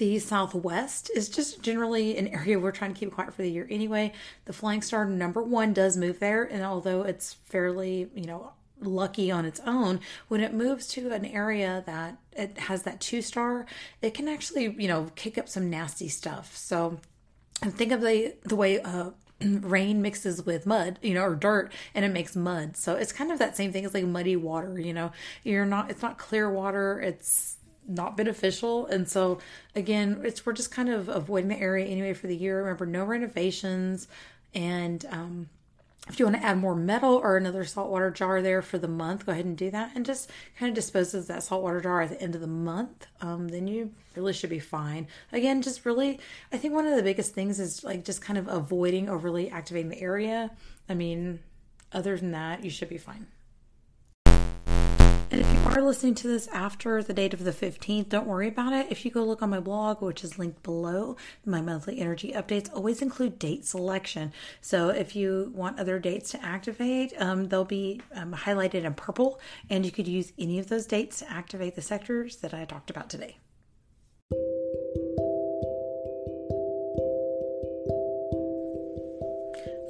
The 0.00 0.18
Southwest 0.18 1.10
is 1.14 1.28
just 1.28 1.60
generally 1.60 2.16
an 2.16 2.28
area 2.28 2.58
we're 2.58 2.72
trying 2.72 2.94
to 2.94 2.98
keep 2.98 3.12
quiet 3.12 3.34
for 3.34 3.42
the 3.42 3.50
year 3.50 3.68
anyway. 3.70 4.14
The 4.46 4.54
Flying 4.54 4.80
Star 4.80 5.04
number 5.04 5.42
one 5.42 5.74
does 5.74 5.94
move 5.94 6.20
there, 6.20 6.42
and 6.42 6.62
although 6.62 7.02
it's 7.02 7.34
fairly, 7.34 8.08
you 8.14 8.24
know, 8.24 8.54
lucky 8.80 9.30
on 9.30 9.44
its 9.44 9.60
own, 9.66 10.00
when 10.28 10.40
it 10.40 10.54
moves 10.54 10.88
to 10.88 11.10
an 11.10 11.26
area 11.26 11.82
that 11.84 12.16
it 12.32 12.56
has 12.60 12.84
that 12.84 13.02
two 13.02 13.20
star, 13.20 13.66
it 14.00 14.14
can 14.14 14.26
actually, 14.26 14.74
you 14.78 14.88
know, 14.88 15.10
kick 15.16 15.36
up 15.36 15.50
some 15.50 15.68
nasty 15.68 16.08
stuff. 16.08 16.56
So 16.56 16.98
think 17.60 17.92
of 17.92 18.00
the 18.00 18.36
the 18.44 18.56
way 18.56 18.80
uh, 18.80 19.10
rain 19.42 20.00
mixes 20.02 20.44
with 20.44 20.66
mud, 20.66 20.98
you 21.02 21.14
know, 21.14 21.24
or 21.24 21.34
dirt 21.34 21.72
and 21.94 22.04
it 22.04 22.08
makes 22.12 22.34
mud. 22.34 22.76
So 22.76 22.94
it's 22.94 23.12
kind 23.12 23.30
of 23.30 23.38
that 23.38 23.56
same 23.56 23.72
thing 23.72 23.84
as 23.84 23.94
like 23.94 24.04
muddy 24.04 24.36
water, 24.36 24.78
you 24.78 24.92
know. 24.92 25.12
You're 25.44 25.66
not 25.66 25.90
it's 25.90 26.02
not 26.02 26.18
clear 26.18 26.50
water, 26.50 27.00
it's 27.00 27.58
not 27.90 28.16
beneficial. 28.16 28.86
And 28.86 29.08
so 29.08 29.38
again, 29.74 30.20
it's 30.24 30.46
we're 30.46 30.52
just 30.52 30.70
kind 30.70 30.88
of 30.88 31.08
avoiding 31.08 31.48
the 31.48 31.58
area 31.58 31.86
anyway 31.86 32.14
for 32.14 32.26
the 32.26 32.36
year. 32.36 32.58
Remember, 32.58 32.86
no 32.86 33.04
renovations, 33.04 34.08
and 34.54 35.04
um, 35.10 35.48
if 36.08 36.18
you 36.18 36.24
want 36.24 36.36
to 36.36 36.44
add 36.44 36.58
more 36.58 36.74
metal 36.74 37.14
or 37.14 37.36
another 37.36 37.64
saltwater 37.64 38.10
jar 38.10 38.42
there 38.42 38.62
for 38.62 38.78
the 38.78 38.88
month, 38.88 39.26
go 39.26 39.32
ahead 39.32 39.44
and 39.44 39.56
do 39.56 39.70
that, 39.70 39.92
and 39.94 40.04
just 40.04 40.30
kind 40.58 40.68
of 40.68 40.74
dispose 40.74 41.14
of 41.14 41.26
that 41.28 41.42
saltwater 41.42 41.80
jar 41.80 42.02
at 42.02 42.10
the 42.10 42.20
end 42.20 42.34
of 42.34 42.40
the 42.40 42.46
month. 42.46 43.06
Um, 43.20 43.48
then 43.48 43.66
you 43.66 43.92
really 44.16 44.32
should 44.32 44.50
be 44.50 44.58
fine. 44.58 45.06
Again, 45.32 45.62
just 45.62 45.84
really, 45.84 46.18
I 46.52 46.56
think 46.56 46.74
one 46.74 46.86
of 46.86 46.96
the 46.96 47.02
biggest 47.02 47.34
things 47.34 47.60
is 47.60 47.84
like 47.84 48.04
just 48.04 48.22
kind 48.22 48.38
of 48.38 48.48
avoiding 48.48 49.08
overly 49.08 49.50
activating 49.50 49.90
the 49.90 50.00
area. 50.00 50.50
I 50.88 50.94
mean, 50.94 51.40
other 51.92 52.16
than 52.16 52.32
that, 52.32 52.64
you 52.64 52.70
should 52.70 52.88
be 52.88 52.98
fine. 52.98 53.26
And 55.32 55.42
if 55.42 55.52
you 55.52 55.60
are 55.60 55.80
listening 55.80 56.16
to 56.16 56.26
this 56.26 56.48
after 56.48 57.04
the 57.04 57.14
date 57.14 57.32
of 57.32 57.44
the 57.44 57.52
15th, 57.52 58.08
don't 58.08 58.26
worry 58.26 58.48
about 58.48 58.72
it. 58.72 58.88
If 58.90 59.04
you 59.04 59.12
go 59.12 59.22
look 59.22 59.42
on 59.42 59.50
my 59.50 59.60
blog, 59.60 60.02
which 60.02 60.24
is 60.24 60.40
linked 60.40 60.64
below, 60.64 61.16
my 61.46 61.60
monthly 61.60 62.00
energy 62.00 62.32
updates 62.32 62.68
always 62.74 63.00
include 63.00 63.38
date 63.38 63.64
selection. 63.64 64.32
So 64.60 64.88
if 64.88 65.14
you 65.14 65.52
want 65.54 65.78
other 65.78 66.00
dates 66.00 66.32
to 66.32 66.44
activate, 66.44 67.12
um, 67.18 67.46
they'll 67.46 67.64
be 67.64 68.00
um, 68.12 68.32
highlighted 68.34 68.82
in 68.82 68.94
purple, 68.94 69.38
and 69.68 69.84
you 69.86 69.92
could 69.92 70.08
use 70.08 70.32
any 70.36 70.58
of 70.58 70.68
those 70.68 70.86
dates 70.86 71.20
to 71.20 71.30
activate 71.30 71.76
the 71.76 71.82
sectors 71.82 72.38
that 72.38 72.52
I 72.52 72.64
talked 72.64 72.90
about 72.90 73.08
today. 73.08 73.36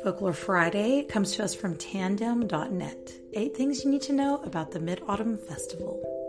Folklore 0.03 0.33
Friday 0.33 1.05
comes 1.05 1.37
to 1.37 1.45
us 1.45 1.55
from 1.55 1.77
tandem.net. 1.77 3.13
Eight 3.35 3.55
things 3.55 3.85
you 3.85 3.91
need 3.91 4.01
to 4.03 4.15
know 4.15 4.43
about 4.45 4.71
the 4.71 4.81
Mid 4.81 5.03
Autumn 5.07 5.37
Festival. 5.37 6.20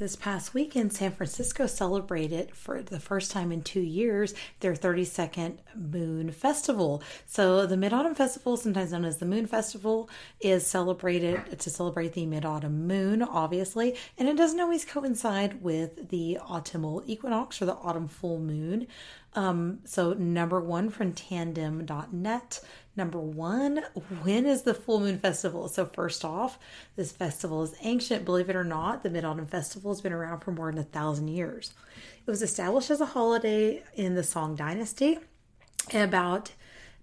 This 0.00 0.16
past 0.16 0.54
weekend, 0.54 0.94
San 0.94 1.12
Francisco 1.12 1.66
celebrated 1.66 2.56
for 2.56 2.80
the 2.80 2.98
first 2.98 3.30
time 3.30 3.52
in 3.52 3.60
two 3.60 3.82
years 3.82 4.32
their 4.60 4.72
32nd 4.72 5.58
Moon 5.74 6.30
Festival. 6.30 7.02
So, 7.26 7.66
the 7.66 7.76
Mid 7.76 7.92
Autumn 7.92 8.14
Festival, 8.14 8.56
sometimes 8.56 8.92
known 8.92 9.04
as 9.04 9.18
the 9.18 9.26
Moon 9.26 9.46
Festival, 9.46 10.08
is 10.40 10.66
celebrated 10.66 11.58
to 11.58 11.68
celebrate 11.68 12.14
the 12.14 12.24
mid 12.24 12.46
autumn 12.46 12.86
moon, 12.86 13.22
obviously, 13.22 13.94
and 14.16 14.26
it 14.26 14.38
doesn't 14.38 14.58
always 14.58 14.86
coincide 14.86 15.60
with 15.60 16.08
the 16.08 16.38
autumnal 16.38 17.02
equinox 17.04 17.60
or 17.60 17.66
the 17.66 17.74
autumn 17.74 18.08
full 18.08 18.38
moon. 18.38 18.86
Um, 19.34 19.78
so, 19.84 20.12
number 20.12 20.60
one 20.60 20.90
from 20.90 21.12
tandem.net 21.12 22.60
Number 22.96 23.20
one, 23.20 23.84
when 24.22 24.46
is 24.46 24.62
the 24.62 24.74
Full 24.74 25.00
Moon 25.00 25.18
Festival? 25.18 25.68
So, 25.68 25.86
first 25.86 26.24
off, 26.24 26.58
this 26.96 27.12
festival 27.12 27.62
is 27.62 27.74
ancient. 27.82 28.24
Believe 28.24 28.50
it 28.50 28.56
or 28.56 28.64
not, 28.64 29.02
the 29.02 29.10
Mid 29.10 29.24
Autumn 29.24 29.46
Festival 29.46 29.92
has 29.92 30.00
been 30.00 30.12
around 30.12 30.40
for 30.40 30.50
more 30.50 30.70
than 30.70 30.80
a 30.80 30.84
thousand 30.84 31.28
years. 31.28 31.72
It 32.26 32.30
was 32.30 32.42
established 32.42 32.90
as 32.90 33.00
a 33.00 33.06
holiday 33.06 33.82
in 33.94 34.16
the 34.16 34.24
Song 34.24 34.56
Dynasty 34.56 35.18
in 35.90 36.02
about 36.02 36.52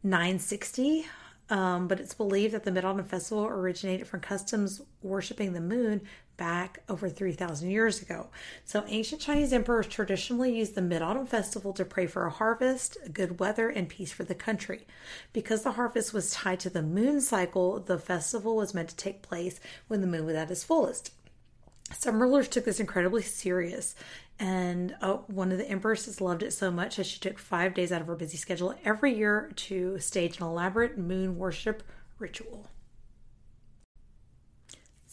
960 0.03 1.07
um, 1.49 1.87
but 1.87 1.99
it's 1.99 2.13
believed 2.13 2.53
that 2.53 2.63
the 2.63 2.71
Mid 2.71 2.85
Autumn 2.85 3.05
Festival 3.05 3.45
originated 3.45 4.07
from 4.07 4.19
customs 4.19 4.81
worshiping 5.01 5.53
the 5.53 5.61
moon 5.61 6.01
back 6.35 6.83
over 6.87 7.09
3,000 7.09 7.69
years 7.69 8.01
ago. 8.01 8.27
So, 8.63 8.83
ancient 8.87 9.21
Chinese 9.21 9.53
emperors 9.53 9.87
traditionally 9.87 10.55
used 10.55 10.75
the 10.75 10.81
Mid 10.81 11.01
Autumn 11.01 11.25
Festival 11.25 11.73
to 11.73 11.85
pray 11.85 12.05
for 12.05 12.25
a 12.25 12.31
harvest, 12.31 12.97
good 13.11 13.39
weather, 13.39 13.69
and 13.69 13.89
peace 13.89 14.11
for 14.11 14.23
the 14.23 14.35
country. 14.35 14.85
Because 15.33 15.63
the 15.63 15.73
harvest 15.73 16.13
was 16.13 16.31
tied 16.31 16.59
to 16.61 16.69
the 16.69 16.83
moon 16.83 17.21
cycle, 17.21 17.79
the 17.79 17.97
festival 17.97 18.55
was 18.55 18.73
meant 18.73 18.89
to 18.89 18.95
take 18.95 19.21
place 19.21 19.59
when 19.87 20.01
the 20.01 20.07
moon 20.07 20.25
was 20.25 20.35
at 20.35 20.51
its 20.51 20.63
fullest. 20.63 21.11
Some 21.97 22.21
rulers 22.21 22.49
took 22.49 22.65
this 22.65 22.81
incredibly 22.81 23.21
serious, 23.21 23.95
and 24.39 24.95
uh, 25.01 25.13
one 25.27 25.51
of 25.51 25.57
the 25.57 25.69
empresses 25.69 26.21
loved 26.21 26.43
it 26.43 26.53
so 26.53 26.69
much 26.71 26.97
that 26.97 27.05
she 27.05 27.19
took 27.19 27.39
five 27.39 27.73
days 27.73 27.91
out 27.91 28.01
of 28.01 28.07
her 28.07 28.15
busy 28.15 28.37
schedule 28.37 28.75
every 28.83 29.15
year 29.15 29.51
to 29.55 29.99
stage 29.99 30.37
an 30.37 30.45
elaborate 30.45 30.97
moon 30.97 31.37
worship 31.37 31.83
ritual 32.19 32.69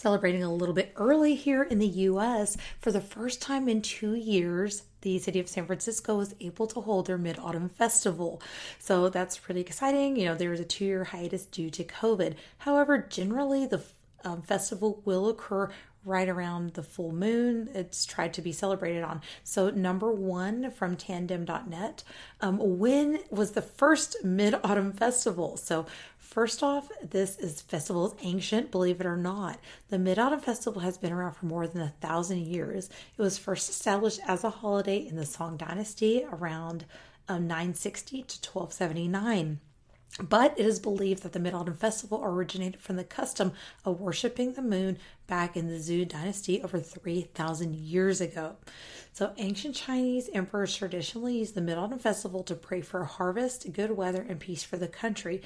celebrating 0.04 0.42
a 0.42 0.52
little 0.52 0.74
bit 0.74 0.92
early 0.96 1.34
here 1.34 1.62
in 1.62 1.78
the 1.78 1.86
US. 1.86 2.58
For 2.78 2.92
the 2.92 3.00
first 3.00 3.40
time 3.40 3.70
in 3.70 3.80
two 3.80 4.14
years, 4.14 4.82
the 5.00 5.18
city 5.18 5.40
of 5.40 5.48
San 5.48 5.64
Francisco 5.64 6.18
was 6.18 6.34
able 6.40 6.66
to 6.66 6.82
hold 6.82 7.06
their 7.06 7.16
Mid 7.16 7.38
Autumn 7.38 7.70
Festival. 7.70 8.42
So 8.78 9.08
that's 9.08 9.38
pretty 9.38 9.62
exciting. 9.62 10.16
You 10.16 10.26
know, 10.26 10.34
there 10.34 10.50
was 10.50 10.60
a 10.60 10.64
two 10.64 10.84
year 10.84 11.04
hiatus 11.04 11.46
due 11.46 11.70
to 11.70 11.84
COVID. 11.84 12.34
However, 12.58 12.98
generally, 12.98 13.64
the 13.64 13.82
um, 14.24 14.42
festival 14.42 15.00
will 15.06 15.28
occur 15.28 15.70
right 16.04 16.28
around 16.28 16.74
the 16.74 16.82
full 16.82 17.12
moon. 17.12 17.68
It's 17.74 18.04
tried 18.04 18.34
to 18.34 18.42
be 18.42 18.52
celebrated 18.52 19.02
on. 19.02 19.20
So, 19.42 19.70
number 19.70 20.12
one 20.12 20.70
from 20.70 20.96
tandem.net, 20.96 22.04
um, 22.40 22.58
when 22.60 23.20
was 23.30 23.52
the 23.52 23.62
first 23.62 24.16
Mid 24.24 24.54
Autumn 24.62 24.92
Festival? 24.92 25.56
So, 25.56 25.86
First 26.34 26.64
off, 26.64 26.88
this 27.00 27.38
is 27.38 27.60
festival 27.60 28.06
is 28.06 28.14
ancient, 28.22 28.72
believe 28.72 28.98
it 29.00 29.06
or 29.06 29.16
not. 29.16 29.60
The 29.90 30.00
Mid 30.00 30.18
Autumn 30.18 30.40
Festival 30.40 30.80
has 30.80 30.98
been 30.98 31.12
around 31.12 31.34
for 31.34 31.46
more 31.46 31.68
than 31.68 31.80
a 31.80 31.94
thousand 32.00 32.46
years. 32.46 32.88
It 33.16 33.22
was 33.22 33.38
first 33.38 33.70
established 33.70 34.18
as 34.26 34.42
a 34.42 34.50
holiday 34.50 34.96
in 34.96 35.14
the 35.14 35.26
Song 35.26 35.56
Dynasty 35.56 36.24
around 36.32 36.86
um, 37.28 37.46
960 37.46 38.22
to 38.22 38.50
1279. 38.50 39.60
But 40.20 40.54
it 40.56 40.64
is 40.64 40.78
believed 40.78 41.24
that 41.24 41.32
the 41.32 41.40
Mid 41.40 41.54
Autumn 41.54 41.74
Festival 41.74 42.20
originated 42.22 42.80
from 42.80 42.94
the 42.94 43.02
custom 43.02 43.52
of 43.84 44.00
worshiping 44.00 44.52
the 44.52 44.62
moon 44.62 44.98
back 45.26 45.56
in 45.56 45.66
the 45.66 45.74
Zhou 45.74 46.06
dynasty 46.06 46.62
over 46.62 46.78
3,000 46.78 47.74
years 47.74 48.20
ago. 48.20 48.54
So, 49.12 49.32
ancient 49.38 49.74
Chinese 49.74 50.30
emperors 50.32 50.76
traditionally 50.76 51.38
used 51.38 51.56
the 51.56 51.60
Mid 51.60 51.78
Autumn 51.78 51.98
Festival 51.98 52.44
to 52.44 52.54
pray 52.54 52.80
for 52.80 53.04
harvest, 53.04 53.72
good 53.72 53.90
weather, 53.90 54.24
and 54.28 54.38
peace 54.38 54.62
for 54.62 54.76
the 54.76 54.86
country. 54.86 55.42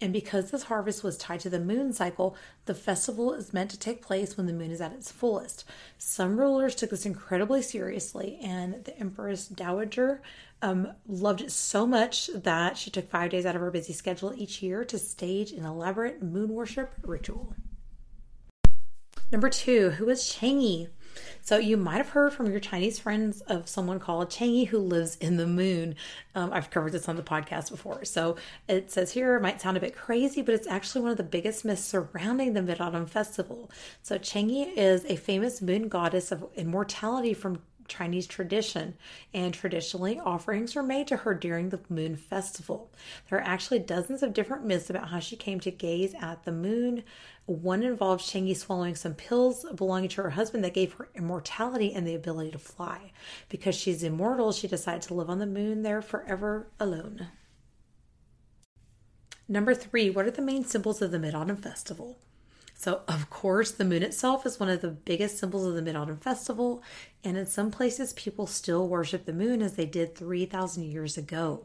And 0.00 0.12
because 0.12 0.50
this 0.50 0.64
harvest 0.64 1.02
was 1.02 1.16
tied 1.16 1.40
to 1.40 1.50
the 1.50 1.58
moon 1.58 1.92
cycle, 1.92 2.36
the 2.66 2.74
festival 2.74 3.32
is 3.32 3.54
meant 3.54 3.70
to 3.70 3.78
take 3.78 4.02
place 4.02 4.36
when 4.36 4.46
the 4.46 4.52
moon 4.52 4.70
is 4.70 4.80
at 4.80 4.92
its 4.92 5.10
fullest. 5.10 5.64
Some 5.96 6.38
rulers 6.38 6.74
took 6.74 6.90
this 6.90 7.06
incredibly 7.06 7.62
seriously, 7.62 8.38
and 8.42 8.84
the 8.84 8.98
Empress 8.98 9.48
Dowager 9.48 10.20
um, 10.60 10.88
loved 11.06 11.40
it 11.40 11.50
so 11.50 11.86
much 11.86 12.28
that 12.34 12.76
she 12.76 12.90
took 12.90 13.10
five 13.10 13.30
days 13.30 13.46
out 13.46 13.56
of 13.56 13.62
her 13.62 13.70
busy 13.70 13.94
schedule 13.94 14.34
each 14.36 14.62
year 14.62 14.84
to 14.84 14.98
stage 14.98 15.52
an 15.52 15.64
elaborate 15.64 16.22
moon 16.22 16.50
worship 16.50 16.92
ritual. 17.02 17.54
Number 19.32 19.50
two, 19.50 19.90
who 19.90 20.08
is 20.08 20.22
Chang'e? 20.22 20.88
So 21.42 21.58
you 21.58 21.76
might 21.76 21.96
have 21.96 22.10
heard 22.10 22.32
from 22.32 22.50
your 22.50 22.60
Chinese 22.60 23.00
friends 23.00 23.40
of 23.42 23.68
someone 23.68 23.98
called 23.98 24.30
Chang'e 24.30 24.68
who 24.68 24.78
lives 24.78 25.16
in 25.16 25.36
the 25.36 25.48
moon. 25.48 25.96
Um, 26.36 26.52
I've 26.52 26.70
covered 26.70 26.92
this 26.92 27.08
on 27.08 27.16
the 27.16 27.22
podcast 27.24 27.70
before. 27.70 28.04
So 28.04 28.36
it 28.68 28.92
says 28.92 29.12
here, 29.12 29.34
it 29.34 29.42
might 29.42 29.60
sound 29.60 29.76
a 29.76 29.80
bit 29.80 29.96
crazy, 29.96 30.42
but 30.42 30.54
it's 30.54 30.68
actually 30.68 31.02
one 31.02 31.10
of 31.10 31.16
the 31.16 31.24
biggest 31.24 31.64
myths 31.64 31.82
surrounding 31.82 32.52
the 32.52 32.62
Mid 32.62 32.80
Autumn 32.80 33.06
Festival. 33.06 33.68
So 34.00 34.16
Chang'e 34.16 34.72
is 34.76 35.04
a 35.06 35.16
famous 35.16 35.60
moon 35.60 35.88
goddess 35.88 36.30
of 36.30 36.46
immortality 36.54 37.34
from 37.34 37.62
Chinese 37.88 38.26
tradition, 38.26 38.94
and 39.32 39.52
traditionally 39.52 40.18
offerings 40.18 40.74
were 40.74 40.82
made 40.82 41.06
to 41.08 41.18
her 41.18 41.34
during 41.34 41.68
the 41.68 41.80
moon 41.88 42.16
festival. 42.16 42.90
There 43.28 43.38
are 43.38 43.42
actually 43.42 43.80
dozens 43.80 44.22
of 44.22 44.34
different 44.34 44.64
myths 44.64 44.90
about 44.90 45.08
how 45.08 45.20
she 45.20 45.36
came 45.36 45.60
to 45.60 45.70
gaze 45.70 46.14
at 46.20 46.44
the 46.44 46.52
moon. 46.52 47.04
One 47.46 47.82
involved 47.82 48.24
Chang'e 48.24 48.56
swallowing 48.56 48.94
some 48.96 49.14
pills 49.14 49.64
belonging 49.74 50.08
to 50.10 50.22
her 50.22 50.30
husband 50.30 50.64
that 50.64 50.74
gave 50.74 50.94
her 50.94 51.08
immortality 51.14 51.92
and 51.92 52.06
the 52.06 52.14
ability 52.14 52.50
to 52.52 52.58
fly. 52.58 53.12
Because 53.48 53.74
she's 53.74 54.02
immortal, 54.02 54.52
she 54.52 54.68
decided 54.68 55.02
to 55.02 55.14
live 55.14 55.30
on 55.30 55.38
the 55.38 55.46
moon 55.46 55.82
there 55.82 56.02
forever 56.02 56.66
alone. 56.80 57.28
Number 59.48 59.74
three, 59.74 60.10
what 60.10 60.26
are 60.26 60.30
the 60.32 60.42
main 60.42 60.64
symbols 60.64 61.00
of 61.00 61.12
the 61.12 61.20
Mid 61.20 61.34
Autumn 61.34 61.56
Festival? 61.56 62.18
So, 62.78 63.00
of 63.08 63.30
course, 63.30 63.70
the 63.70 63.86
moon 63.86 64.02
itself 64.02 64.44
is 64.44 64.60
one 64.60 64.68
of 64.68 64.82
the 64.82 64.88
biggest 64.88 65.38
symbols 65.38 65.66
of 65.66 65.74
the 65.74 65.82
Mid 65.82 65.96
Autumn 65.96 66.18
Festival, 66.18 66.82
and 67.24 67.36
in 67.36 67.46
some 67.46 67.70
places, 67.70 68.12
people 68.12 68.46
still 68.46 68.86
worship 68.86 69.24
the 69.24 69.32
moon 69.32 69.62
as 69.62 69.74
they 69.74 69.86
did 69.86 70.14
3,000 70.14 70.84
years 70.84 71.16
ago. 71.16 71.64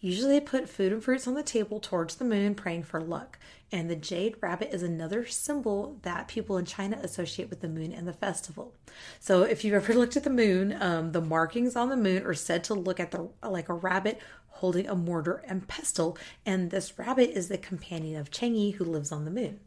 Usually, 0.00 0.32
they 0.32 0.40
put 0.44 0.68
food 0.68 0.92
and 0.92 1.04
fruits 1.04 1.28
on 1.28 1.34
the 1.34 1.44
table 1.44 1.78
towards 1.78 2.16
the 2.16 2.24
moon, 2.24 2.56
praying 2.56 2.82
for 2.82 3.00
luck. 3.00 3.38
And 3.70 3.88
the 3.88 3.94
jade 3.94 4.34
rabbit 4.40 4.74
is 4.74 4.82
another 4.82 5.24
symbol 5.24 5.98
that 6.02 6.26
people 6.26 6.58
in 6.58 6.64
China 6.64 6.98
associate 7.00 7.48
with 7.48 7.60
the 7.60 7.68
moon 7.68 7.92
and 7.92 8.08
the 8.08 8.12
festival. 8.12 8.74
So, 9.20 9.44
if 9.44 9.64
you've 9.64 9.74
ever 9.74 9.94
looked 9.98 10.16
at 10.16 10.24
the 10.24 10.30
moon, 10.30 10.76
um, 10.80 11.12
the 11.12 11.20
markings 11.20 11.76
on 11.76 11.90
the 11.90 11.96
moon 11.96 12.26
are 12.26 12.34
said 12.34 12.64
to 12.64 12.74
look 12.74 12.98
at 12.98 13.12
the 13.12 13.28
like 13.48 13.68
a 13.68 13.74
rabbit 13.74 14.18
holding 14.48 14.88
a 14.88 14.96
mortar 14.96 15.44
and 15.46 15.68
pestle, 15.68 16.18
and 16.44 16.70
this 16.70 16.98
rabbit 16.98 17.30
is 17.30 17.48
the 17.48 17.56
companion 17.56 18.20
of 18.20 18.30
Chang'e 18.30 18.74
who 18.74 18.84
lives 18.84 19.12
on 19.12 19.24
the 19.24 19.30
moon. 19.30 19.60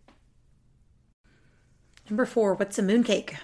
Number 2.10 2.26
four, 2.26 2.54
what's 2.56 2.78
a 2.78 2.82
mooncake? 2.82 3.38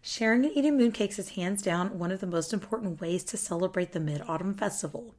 Sharing 0.00 0.44
and 0.44 0.56
eating 0.56 0.78
mooncakes 0.78 1.18
is 1.18 1.30
hands 1.30 1.60
down 1.60 1.98
one 1.98 2.12
of 2.12 2.20
the 2.20 2.26
most 2.26 2.52
important 2.52 3.00
ways 3.00 3.24
to 3.24 3.36
celebrate 3.36 3.90
the 3.90 3.98
Mid 3.98 4.22
Autumn 4.28 4.54
Festival. 4.54 5.16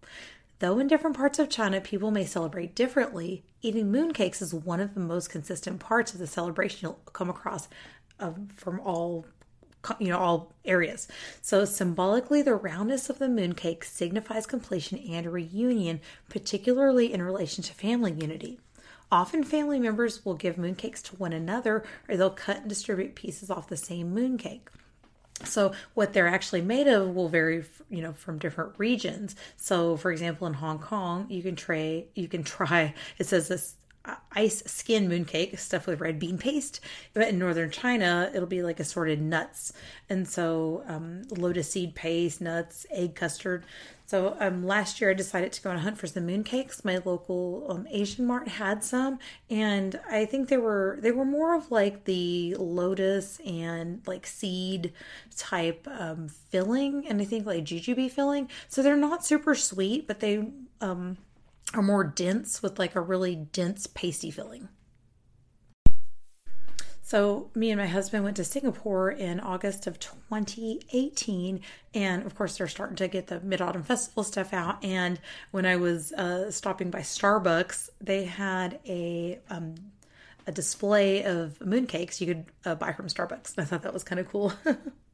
Though 0.60 0.80
in 0.80 0.88
different 0.88 1.18
parts 1.18 1.38
of 1.38 1.50
China 1.50 1.82
people 1.82 2.12
may 2.12 2.24
celebrate 2.24 2.76
differently, 2.76 3.44
eating 3.62 3.92
mooncakes 3.92 4.42
is 4.42 4.54
one 4.54 4.80
of 4.80 4.94
the 4.94 5.02
most 5.02 5.30
consistent 5.30 5.82
parts 5.82 6.14
of 6.14 6.20
the 6.20 6.28
celebration 6.28 6.80
you'll 6.82 7.00
come 7.12 7.30
across 7.30 7.68
um, 8.22 8.48
from 8.56 8.80
all 8.80 9.26
you 10.00 10.08
know 10.08 10.18
all 10.18 10.54
areas. 10.64 11.10
So 11.42 11.66
symbolically 11.66 12.42
the 12.42 12.56
roundness 12.56 13.10
of 13.10 13.20
the 13.20 13.28
mooncake 13.28 13.84
signifies 13.84 14.46
completion 14.46 14.98
and 14.98 15.32
reunion, 15.32 16.00
particularly 16.30 17.14
in 17.14 17.22
relation 17.22 17.66
to 17.66 17.74
family 17.74 18.14
unity. 18.14 18.60
Often, 19.12 19.46
family 19.46 19.80
members 19.80 20.26
will 20.26 20.34
give 20.34 20.56
mooncakes 20.56 21.02
to 21.04 21.16
one 21.16 21.34
another 21.34 21.84
or 22.10 22.18
they'll 22.18 22.30
cut 22.30 22.58
and 22.58 22.70
distribute 22.70 23.16
pieces 23.16 23.50
off 23.50 23.70
the 23.70 23.78
same 23.78 24.14
mooncake. 24.14 24.68
So, 25.44 25.72
what 25.94 26.14
they're 26.14 26.28
actually 26.28 26.62
made 26.62 26.88
of 26.88 27.14
will 27.16 27.30
vary, 27.30 27.64
you 27.90 28.02
know, 28.02 28.14
from 28.14 28.40
different 28.40 28.74
regions. 28.78 29.36
So, 29.56 29.96
for 29.96 30.12
example, 30.12 30.48
in 30.48 30.54
Hong 30.54 30.80
Kong, 30.80 31.28
you 31.30 31.44
can 31.44 31.56
try, 31.56 32.06
you 32.16 32.28
can 32.28 32.44
try. 32.44 32.94
It 33.20 33.28
says 33.28 33.48
this 33.48 33.76
uh, 34.08 34.16
ice 34.32 34.64
skin 34.66 35.10
mooncake 35.10 35.60
stuffed 35.60 35.86
with 35.86 36.00
red 36.00 36.18
bean 36.18 36.38
paste. 36.38 36.80
But 37.14 37.28
in 37.28 37.38
northern 37.38 37.70
China, 37.70 38.32
it'll 38.34 38.48
be 38.48 38.64
like 38.64 38.80
assorted 38.80 39.22
nuts, 39.22 39.74
and 40.10 40.28
so 40.28 40.84
um, 40.88 41.24
lotus 41.30 41.72
seed 41.72 41.94
paste, 41.94 42.42
nuts, 42.42 42.86
egg 42.90 43.16
custard. 43.16 43.66
So 44.08 44.38
um, 44.40 44.66
last 44.66 45.02
year 45.02 45.10
I 45.10 45.14
decided 45.14 45.52
to 45.52 45.62
go 45.62 45.70
on 45.70 45.76
a 45.76 45.80
hunt 45.82 45.98
for 45.98 46.08
some 46.08 46.28
mooncakes. 46.28 46.86
My 46.86 47.02
local 47.04 47.68
um, 47.70 47.86
Asian 47.92 48.26
mart 48.26 48.48
had 48.48 48.82
some, 48.82 49.20
and 49.50 50.00
I 50.10 50.24
think 50.26 50.48
they 50.48 50.56
were 50.56 50.98
they 51.02 51.12
were 51.12 51.26
more 51.26 51.54
of 51.54 51.70
like 51.72 52.06
the 52.06 52.56
lotus 52.58 53.42
and 53.46 54.02
like 54.08 54.26
seed 54.26 54.94
type 55.36 55.86
um, 55.92 56.30
filling, 56.30 57.06
and 57.06 57.22
I 57.22 57.26
think 57.26 57.46
like 57.46 57.66
jujube 57.66 58.10
filling. 58.10 58.50
So 58.70 58.82
they're 58.82 58.96
not 58.96 59.26
super 59.26 59.54
sweet, 59.54 60.08
but 60.08 60.22
they 60.22 60.52
um, 60.80 61.18
are 61.74 61.84
more 61.84 62.06
dense 62.06 62.64
with 62.64 62.80
like 62.80 62.96
a 62.96 63.02
really 63.02 63.36
dense 63.36 63.88
pasty 63.88 64.32
filling. 64.32 64.70
So, 67.08 67.50
me 67.56 67.72
and 67.72 67.80
my 67.80 67.88
husband 67.88 68.26
went 68.26 68.36
to 68.36 68.44
Singapore 68.44 69.10
in 69.10 69.40
August 69.40 69.88
of 69.88 69.98
2018. 69.98 71.62
And 71.94 72.26
of 72.26 72.36
course, 72.36 72.58
they're 72.58 72.68
starting 72.68 72.98
to 72.98 73.08
get 73.08 73.28
the 73.28 73.40
Mid 73.40 73.62
Autumn 73.62 73.84
Festival 73.84 74.26
stuff 74.26 74.52
out. 74.52 74.84
And 74.84 75.18
when 75.52 75.66
I 75.66 75.78
was 75.78 76.12
uh, 76.12 76.52
stopping 76.52 76.90
by 76.90 77.00
Starbucks, 77.00 77.92
they 78.02 78.26
had 78.26 78.82
a 78.86 79.40
um, 79.50 79.76
a 80.48 80.52
display 80.52 81.24
of 81.24 81.58
mooncakes 81.60 82.20
you 82.20 82.28
could 82.28 82.46
uh, 82.66 82.76
buy 82.76 82.92
from 82.92 83.08
Starbucks. 83.08 83.54
I 83.58 83.64
thought 83.64 83.84
that 83.84 83.94
was 83.94 84.04
kind 84.04 84.20
of 84.20 84.28
cool. 84.28 84.52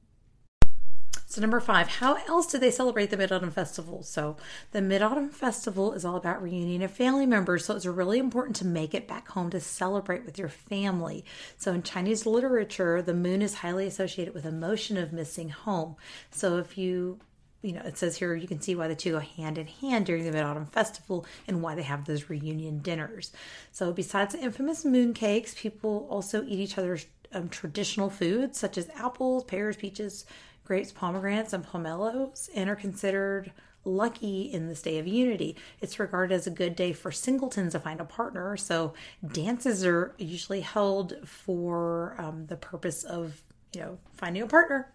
So, 1.34 1.41
number 1.41 1.60
five, 1.60 1.88
how 1.88 2.17
else 2.28 2.46
do 2.46 2.60
they 2.60 2.69
celebrate 2.69 3.10
the 3.10 3.17
Mid 3.17 3.32
Autumn 3.32 3.50
Festival? 3.50 4.04
So, 4.04 4.38
the 4.72 4.84
Mid 4.84 5.02
Autumn 5.02 5.32
Festival 5.32 5.93
is 5.93 6.06
all 6.06 6.15
about 6.15 6.43
reunion 6.43 6.84
of 6.84 6.91
family 6.91 7.26
members. 7.26 7.65
So, 7.65 7.76
it's 7.76 7.88
really 7.88 8.19
important 8.19 8.56
to 8.58 8.67
make 8.67 8.93
it 8.93 9.08
back 9.08 9.30
home 9.30 9.50
to 9.50 9.60
celebrate 9.60 10.26
with 10.26 10.38
your 10.38 10.48
family. 10.48 11.26
So, 11.58 11.74
in 11.74 11.82
Chinese 11.82 12.28
literature, 12.28 13.02
the 13.02 13.15
moon 13.15 13.41
is 13.41 13.56
highly 13.56 13.88
associated 13.88 14.36
with 14.36 14.46
emotion 14.46 14.96
of 14.96 15.12
missing 15.12 15.50
home. 15.50 15.96
So, 16.30 16.60
if 16.60 16.78
you 16.78 17.17
you 17.63 17.72
know, 17.72 17.82
it 17.82 17.98
says 17.98 18.17
here 18.17 18.36
you 18.36 18.48
can 18.48 18.62
see 18.62 18.76
why 18.76 18.88
the 18.88 18.96
two 18.96 19.13
go 19.13 19.19
hand 19.19 19.58
in 19.58 19.65
hand 19.65 20.06
during 20.06 20.26
the 20.26 20.32
Mid 20.32 20.43
Autumn 20.43 20.67
Festival 20.67 21.26
and 21.48 21.63
why 21.63 21.74
they 21.74 21.82
have 21.82 22.06
those 22.06 22.30
reunion 22.30 22.78
dinners. 22.78 23.32
So, 23.72 23.91
besides 23.91 24.36
the 24.36 24.43
infamous 24.43 24.86
moon 24.86 25.15
cakes, 25.15 25.56
people 25.56 26.06
also 26.12 26.43
eat 26.43 26.60
each 26.60 26.78
other's 26.78 27.08
um, 27.34 27.50
traditional 27.50 28.12
foods 28.12 28.60
such 28.60 28.78
as 28.78 28.89
apples, 28.96 29.43
pears, 29.46 29.76
peaches, 29.76 30.26
grapes, 30.63 30.91
pomegranates, 30.91 31.54
and 31.54 31.65
pomelos, 31.65 32.49
and 32.56 32.69
are 32.69 32.76
considered 32.76 33.52
lucky 33.86 34.43
in 34.43 34.67
this 34.67 34.82
day 34.82 34.97
of 34.97 35.08
unity. 35.08 35.58
It's 35.82 35.99
regarded 35.99 36.34
as 36.34 36.47
a 36.47 36.52
good 36.52 36.76
day 36.76 36.93
for 36.93 37.12
singletons 37.12 37.73
to 37.73 37.80
find 37.80 37.99
a 37.99 38.06
partner. 38.06 38.56
So 38.56 38.93
dances 39.26 39.86
are 39.86 40.15
usually 40.17 40.62
held 40.62 41.15
for 41.28 42.15
um, 42.17 42.45
the 42.47 42.56
purpose 42.56 43.04
of, 43.04 43.41
you 43.73 43.82
know, 43.82 43.97
finding 44.13 44.43
a 44.43 44.47
partner. 44.47 44.91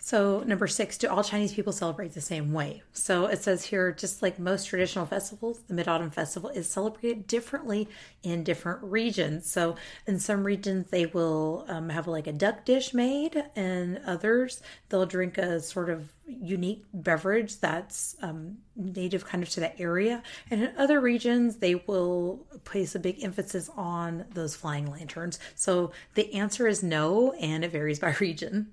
So, 0.00 0.42
number 0.46 0.66
six, 0.66 0.96
do 0.96 1.08
all 1.08 1.22
Chinese 1.22 1.52
people 1.52 1.72
celebrate 1.72 2.14
the 2.14 2.20
same 2.20 2.52
way? 2.52 2.82
So, 2.92 3.26
it 3.26 3.42
says 3.42 3.64
here, 3.64 3.92
just 3.92 4.22
like 4.22 4.38
most 4.38 4.66
traditional 4.66 5.06
festivals, 5.06 5.60
the 5.68 5.74
Mid 5.74 5.88
Autumn 5.88 6.10
Festival 6.10 6.50
is 6.50 6.68
celebrated 6.68 7.26
differently 7.26 7.88
in 8.22 8.44
different 8.44 8.82
regions. 8.82 9.50
So, 9.50 9.76
in 10.06 10.18
some 10.18 10.44
regions, 10.44 10.86
they 10.88 11.06
will 11.06 11.66
um, 11.68 11.88
have 11.90 12.06
like 12.06 12.26
a 12.26 12.32
duck 12.32 12.64
dish 12.64 12.94
made, 12.94 13.44
and 13.54 14.00
others, 14.06 14.62
they'll 14.88 15.04
drink 15.04 15.36
a 15.36 15.60
sort 15.60 15.90
of 15.90 16.12
unique 16.26 16.84
beverage 16.94 17.58
that's 17.58 18.16
um, 18.22 18.58
native 18.76 19.26
kind 19.26 19.42
of 19.42 19.50
to 19.50 19.60
that 19.60 19.80
area. 19.80 20.22
And 20.50 20.62
in 20.62 20.76
other 20.76 21.00
regions, 21.00 21.56
they 21.56 21.74
will 21.74 22.46
place 22.64 22.94
a 22.94 22.98
big 22.98 23.22
emphasis 23.22 23.68
on 23.76 24.24
those 24.32 24.54
flying 24.54 24.90
lanterns. 24.90 25.38
So, 25.54 25.92
the 26.14 26.32
answer 26.34 26.66
is 26.66 26.82
no, 26.82 27.32
and 27.32 27.64
it 27.64 27.72
varies 27.72 27.98
by 27.98 28.14
region. 28.20 28.72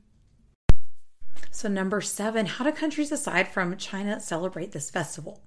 So, 1.56 1.70
number 1.70 2.02
seven, 2.02 2.48
how 2.48 2.66
do 2.66 2.74
countries 2.74 3.14
aside 3.14 3.48
from 3.48 3.78
China 3.78 4.20
celebrate 4.20 4.74
this 4.74 4.90
festival? 4.90 5.45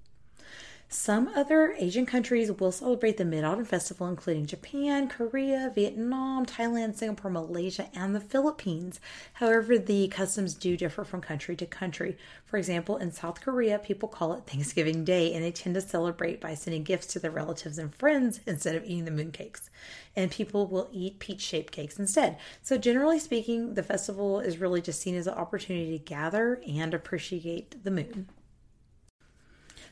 Some 0.90 1.28
other 1.36 1.74
Asian 1.78 2.06
countries 2.06 2.50
will 2.50 2.72
celebrate 2.72 3.18
the 3.18 3.24
Mid 3.26 3.44
Autumn 3.44 3.66
Festival, 3.66 4.06
including 4.06 4.46
Japan, 4.46 5.06
Korea, 5.06 5.70
Vietnam, 5.74 6.46
Thailand, 6.46 6.96
Singapore, 6.96 7.30
Malaysia, 7.30 7.90
and 7.94 8.14
the 8.14 8.20
Philippines. 8.20 8.98
However, 9.34 9.76
the 9.76 10.08
customs 10.08 10.54
do 10.54 10.78
differ 10.78 11.04
from 11.04 11.20
country 11.20 11.56
to 11.56 11.66
country. 11.66 12.16
For 12.46 12.56
example, 12.56 12.96
in 12.96 13.12
South 13.12 13.42
Korea, 13.42 13.78
people 13.78 14.08
call 14.08 14.32
it 14.32 14.46
Thanksgiving 14.46 15.04
Day 15.04 15.34
and 15.34 15.44
they 15.44 15.50
tend 15.50 15.74
to 15.74 15.82
celebrate 15.82 16.40
by 16.40 16.54
sending 16.54 16.84
gifts 16.84 17.08
to 17.08 17.18
their 17.18 17.30
relatives 17.30 17.76
and 17.76 17.94
friends 17.94 18.40
instead 18.46 18.74
of 18.74 18.84
eating 18.84 19.04
the 19.04 19.10
mooncakes. 19.10 19.68
And 20.16 20.30
people 20.30 20.66
will 20.66 20.88
eat 20.90 21.18
peach 21.18 21.42
shaped 21.42 21.70
cakes 21.70 21.98
instead. 21.98 22.38
So, 22.62 22.78
generally 22.78 23.18
speaking, 23.18 23.74
the 23.74 23.82
festival 23.82 24.40
is 24.40 24.56
really 24.56 24.80
just 24.80 25.02
seen 25.02 25.16
as 25.16 25.26
an 25.26 25.34
opportunity 25.34 25.98
to 25.98 26.02
gather 26.02 26.62
and 26.66 26.94
appreciate 26.94 27.84
the 27.84 27.90
moon. 27.90 28.28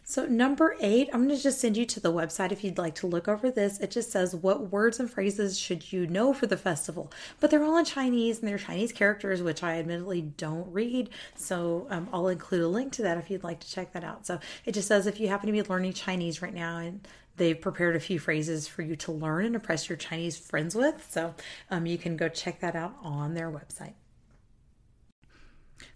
So, 0.09 0.25
number 0.25 0.77
eight, 0.81 1.11
I'm 1.13 1.27
going 1.27 1.37
to 1.37 1.43
just 1.43 1.61
send 1.61 1.77
you 1.77 1.85
to 1.87 1.99
the 1.99 2.13
website 2.13 2.53
if 2.53 2.63
you'd 2.63 2.79
like 2.79 2.95
to 2.97 3.09
look 3.09 3.27
over 3.27 3.51
this. 3.51 3.81
It 3.81 3.91
just 3.91 4.13
says 4.13 4.37
what 4.37 4.71
words 4.71 5.01
and 5.01 5.11
phrases 5.11 5.59
should 5.59 5.93
you 5.93 6.07
know 6.07 6.33
for 6.33 6.47
the 6.47 6.57
festival, 6.57 7.11
but 7.41 7.51
they're 7.51 7.65
all 7.65 7.77
in 7.77 7.85
Chinese 7.85 8.39
and 8.39 8.47
they're 8.47 8.57
Chinese 8.57 8.93
characters, 8.93 9.43
which 9.43 9.65
I 9.65 9.81
admittedly 9.81 10.21
don't 10.21 10.73
read. 10.73 11.11
So, 11.35 11.89
um, 11.91 12.09
I'll 12.13 12.29
include 12.29 12.63
a 12.63 12.69
link 12.69 12.93
to 12.93 13.03
that 13.03 13.19
if 13.19 13.31
you'd 13.31 13.43
like 13.43 13.59
to 13.59 13.69
check 13.69 13.93
that 13.95 14.05
out. 14.05 14.29
So, 14.29 14.39
it 14.65 14.75
just 14.75 14.87
says 14.87 15.09
if 15.09 15.19
you 15.19 15.27
happen 15.27 15.49
to 15.49 15.53
be 15.53 15.63
learning 15.65 15.95
Chinese 15.95 16.41
right 16.41 16.55
now 16.55 16.79
and 16.79 17.07
they've 17.37 17.61
prepared 17.61 17.97
a 17.97 18.01
few 18.01 18.21
phrases 18.21 18.69
for 18.69 18.83
you 18.83 18.95
to 18.95 19.11
learn 19.11 19.45
and 19.45 19.57
impress 19.57 19.89
your 19.89 19.99
Chinese 19.99 20.39
friends 20.39 20.77
with. 20.77 21.05
So, 21.11 21.35
um, 21.69 21.85
you 21.85 21.99
can 21.99 22.17
go 22.17 22.29
check 22.29 22.61
that 22.61 22.77
out 22.77 22.95
on 23.03 23.35
their 23.35 23.51
website. 23.51 23.95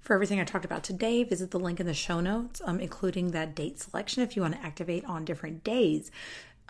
For 0.01 0.15
everything 0.15 0.41
I 0.41 0.45
talked 0.45 0.65
about 0.65 0.83
today, 0.83 1.23
visit 1.23 1.51
the 1.51 1.59
link 1.59 1.79
in 1.79 1.87
the 1.87 1.95
show 1.95 2.21
notes, 2.21 2.61
um, 2.65 2.81
including 2.81 3.33
that 3.33 3.55
date 3.55 3.79
selection 3.79 4.23
if 4.23 4.35
you 4.35 4.43
want 4.43 4.55
to 4.55 4.65
activate 4.65 5.05
on 5.05 5.25
different 5.25 5.63
days. 5.63 6.11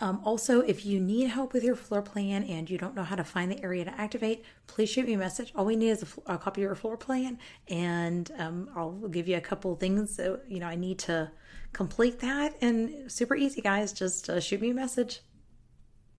Um, 0.01 0.19
also, 0.25 0.61
if 0.61 0.83
you 0.83 0.99
need 0.99 1.29
help 1.29 1.53
with 1.53 1.63
your 1.63 1.75
floor 1.75 2.01
plan 2.01 2.43
and 2.43 2.67
you 2.69 2.77
don't 2.77 2.95
know 2.95 3.03
how 3.03 3.15
to 3.15 3.23
find 3.23 3.51
the 3.51 3.63
area 3.63 3.85
to 3.85 4.01
activate, 4.01 4.43
please 4.65 4.89
shoot 4.89 5.05
me 5.05 5.13
a 5.13 5.17
message. 5.17 5.53
All 5.55 5.63
we 5.63 5.75
need 5.75 5.91
is 5.91 6.03
a, 6.27 6.33
a 6.33 6.37
copy 6.39 6.61
of 6.61 6.69
your 6.69 6.75
floor 6.75 6.97
plan, 6.97 7.37
and 7.67 8.31
um, 8.39 8.69
I'll 8.75 8.93
give 9.09 9.27
you 9.27 9.37
a 9.37 9.41
couple 9.41 9.75
things 9.75 10.17
that 10.17 10.41
you 10.47 10.59
know 10.59 10.65
I 10.65 10.75
need 10.75 10.97
to 10.99 11.31
complete 11.71 12.19
that. 12.19 12.55
And 12.61 13.11
super 13.11 13.35
easy, 13.35 13.61
guys. 13.61 13.93
Just 13.93 14.27
uh, 14.27 14.39
shoot 14.39 14.59
me 14.59 14.71
a 14.71 14.73
message. 14.73 15.21